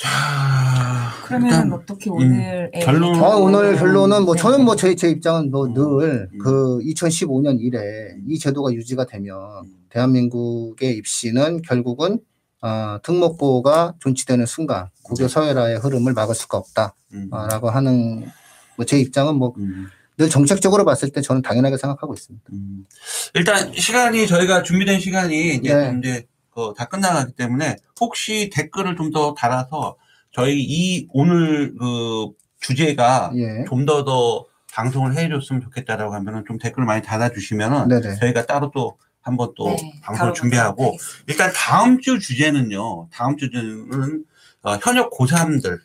네. 0.02 0.08
자, 0.08 1.12
그러면 1.24 1.72
어떻게 1.72 2.10
오늘 2.10 2.70
애- 2.74 2.80
결론- 2.80 3.14
아, 3.22 3.36
오늘 3.36 3.76
결론은 3.76 4.24
뭐 4.24 4.34
네. 4.34 4.42
저는 4.42 4.64
뭐 4.64 4.74
제 4.76 4.94
제 4.96 5.08
입장은 5.08 5.50
뭐 5.50 5.66
음. 5.66 5.74
늘 5.74 6.28
음. 6.32 6.38
그 6.38 6.78
2015년 6.80 7.58
이래 7.60 7.80
이 8.28 8.38
제도가 8.38 8.72
유지가 8.72 9.06
되면 9.06 9.38
대한민국의 9.90 10.96
입시는 10.96 11.62
결국은 11.62 12.18
아, 12.60 12.98
특목고가 13.02 13.94
존치되는 14.00 14.46
순간 14.46 14.86
고교 15.02 15.26
서열화의 15.28 15.78
흐름을 15.78 16.12
막을 16.12 16.34
수가 16.34 16.62
음, 17.12 17.28
없다라고 17.32 17.70
하는 17.70 18.26
뭐 18.76 18.84
제 18.86 18.98
입장은 18.98 19.36
뭐늘 19.36 19.56
음, 19.58 20.28
정책적으로 20.30 20.84
봤을 20.84 21.10
때 21.10 21.20
저는 21.20 21.42
당연하게 21.42 21.76
생각하고 21.76 22.14
있습니다. 22.14 22.44
음. 22.52 22.84
일단 23.34 23.72
시간이 23.74 24.26
저희가 24.26 24.62
준비된 24.62 25.00
시간이 25.00 25.54
이제 25.56 25.74
네. 25.74 25.86
좀 25.90 25.98
이제 25.98 26.24
그 26.54 26.74
다 26.76 26.84
끝나가기 26.86 27.32
때문에 27.34 27.76
혹시 28.00 28.50
댓글을 28.52 28.96
좀 28.96 29.12
더 29.12 29.34
달아서 29.34 29.96
저희 30.32 30.60
이 30.62 31.06
오늘 31.12 31.74
그 31.78 32.30
주제가 32.60 33.32
예. 33.34 33.64
좀더더 33.68 34.46
방송을 34.72 35.16
해줬으면 35.16 35.60
좋겠다라고 35.62 36.14
하면은 36.14 36.44
좀 36.46 36.58
댓글 36.58 36.84
많이 36.84 37.02
달아주시면은 37.02 37.88
네네. 37.88 38.16
저희가 38.16 38.46
따로 38.46 38.70
또 38.70 38.96
한번 39.20 39.52
또 39.56 39.68
네, 39.68 39.92
방송을 40.02 40.32
준비하고 40.34 40.84
하겠습니다. 40.84 41.24
일단 41.28 41.52
다음 41.54 42.00
주 42.00 42.18
주제는요. 42.18 43.08
다음 43.12 43.36
주 43.36 43.50
주제는 43.50 44.24
어, 44.62 44.76
현역 44.82 45.10
고3들을 45.12 45.80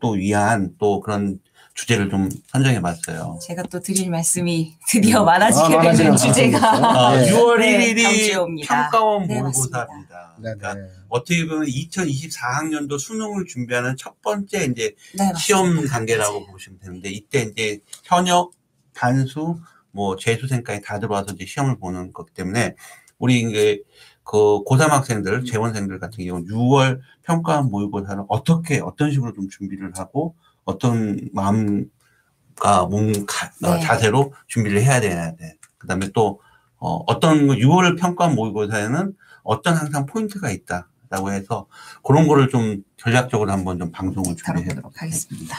또 0.00 0.10
위한 0.12 0.70
또 0.78 1.00
그런 1.00 1.38
주제를 1.78 2.10
좀 2.10 2.28
선정해 2.48 2.80
봤어요. 2.80 3.38
제가 3.40 3.62
또 3.70 3.78
드릴 3.78 4.10
말씀이 4.10 4.74
드디어 4.88 5.22
많아지게 5.22 5.76
아, 5.76 5.92
되는. 5.92 6.16
주제가 6.16 6.58
아, 6.58 7.16
네. 7.16 7.30
6월 7.30 7.58
네, 7.60 7.72
다음 7.72 7.94
1일이 7.94 8.24
주에 8.24 8.34
옵니다. 8.34 8.90
평가원 8.90 9.28
네, 9.28 9.40
모의고사입니다. 9.40 10.36
네네. 10.42 10.56
그러니까 10.58 10.76
어떻게 11.08 11.46
보면 11.46 11.68
2024학년도 11.68 12.98
수능을 12.98 13.44
준비하는 13.46 13.96
첫 13.96 14.20
번째 14.22 14.64
이제 14.64 14.96
네, 15.16 15.32
시험. 15.38 15.86
단계라고 15.86 16.48
보시면 16.48 16.80
되는데 16.80 17.10
이때 17.10 17.42
이제 17.42 17.78
현역, 18.02 18.50
단수, 18.92 19.60
뭐 19.92 20.16
재수생까지 20.16 20.82
다 20.82 20.98
들어와서 20.98 21.34
이제 21.34 21.46
시험을 21.46 21.78
보는 21.78 22.12
거기 22.12 22.34
때문에 22.34 22.74
우리 23.18 23.40
이제 23.42 23.80
그 24.24 24.64
고3 24.64 24.88
학생들, 24.88 25.44
재원생들 25.44 26.00
같은 26.00 26.24
경우는 26.24 26.48
6월 26.48 26.98
평가원 27.22 27.70
모의고사를 27.70 28.24
어떻게 28.28 28.80
어떤 28.80 29.12
식으로 29.12 29.32
좀 29.32 29.48
준비를 29.48 29.92
하고 29.96 30.34
어떤 30.78 31.18
마음과 31.32 32.86
몸 32.90 33.24
가- 33.24 33.50
어, 33.64 33.74
네. 33.76 33.80
자세로 33.80 34.34
준비를 34.48 34.82
해야 34.82 35.00
돼야 35.00 35.34
돼. 35.34 35.56
그다음에 35.78 36.10
또 36.14 36.40
어, 36.76 36.96
어떤 37.06 37.48
6월 37.48 37.98
평가원 37.98 38.34
모의고사에는 38.36 39.14
어떤 39.42 39.74
항상 39.74 40.04
포인트가 40.04 40.50
있다라고 40.50 41.32
해서 41.32 41.66
그런 42.04 42.28
거를 42.28 42.50
좀 42.50 42.82
전략적으로 42.98 43.50
한번 43.50 43.78
좀 43.78 43.90
방송을 43.90 44.36
준비해 44.36 44.68
다뤄보도록 44.68 44.92
하겠습니다. 45.02 45.56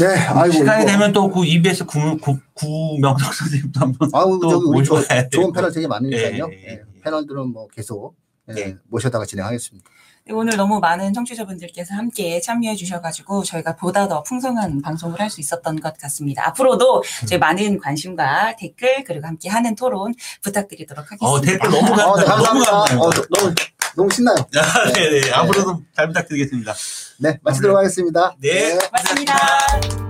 네. 0.00 0.06
아이고. 0.16 0.52
시간이 0.54 0.82
이거- 0.84 0.92
되면 0.92 1.12
또 1.12 1.30
그 1.30 1.44
EBS 1.44 1.84
구, 1.84 2.16
구, 2.16 2.38
구명석 2.54 3.34
선생님도 3.34 3.80
한번 3.80 4.08
아우 4.14 4.40
또 4.40 4.72
모셔야 4.72 5.28
되고. 5.28 5.42
좋은 5.42 5.52
패널 5.52 5.70
되게 5.72 5.86
많으니까요. 5.86 6.48
예, 6.50 6.56
예, 6.56 6.62
예, 6.68 6.72
예. 6.72 6.82
패널들은 7.04 7.48
뭐 7.52 7.68
계속 7.68 8.16
예, 8.48 8.54
네. 8.54 8.76
모셔다가 8.88 9.26
진행하겠습니다. 9.26 9.88
네, 10.28 10.34
오늘 10.34 10.56
너무 10.58 10.78
많은 10.78 11.14
청취자분들께서 11.14 11.94
함께 11.94 12.38
참여해 12.40 12.76
주셔가지고 12.76 13.44
저희가 13.44 13.76
보다 13.76 14.06
더 14.08 14.22
풍성한 14.22 14.82
방송을 14.82 15.18
할 15.20 15.28
수 15.30 15.40
있었던 15.42 15.78
것 15.80 15.96
같습니다. 15.98 16.46
앞으로도 16.48 17.02
저희 17.28 17.38
많은 17.38 17.78
관심과 17.80 18.56
댓글 18.56 19.04
그리고 19.04 19.26
함께 19.26 19.50
하는 19.50 19.74
토론 19.74 20.14
부탁드리도록 20.42 21.04
하겠습니다. 21.12 21.26
어, 21.28 21.38
댓글 21.40 21.70
너무 21.70 21.92
아, 21.92 22.16
네, 22.18 22.24
감사합니다. 22.24 22.24
너무 22.24 22.64
감사합니다. 22.64 22.70
감사합니다. 22.70 23.02
어, 23.02 23.10
너무 23.40 23.54
너무 23.96 24.10
신나요. 24.10 24.36
아, 24.56 24.92
네, 24.92 25.20
네. 25.20 25.30
앞으로도 25.32 25.82
잘 25.94 26.06
부탁드리겠습니다. 26.08 26.74
네, 27.18 27.38
마치도록 27.42 27.76
하겠습니다. 27.76 28.34
네. 28.40 28.74
고맙습니다. 28.78 30.07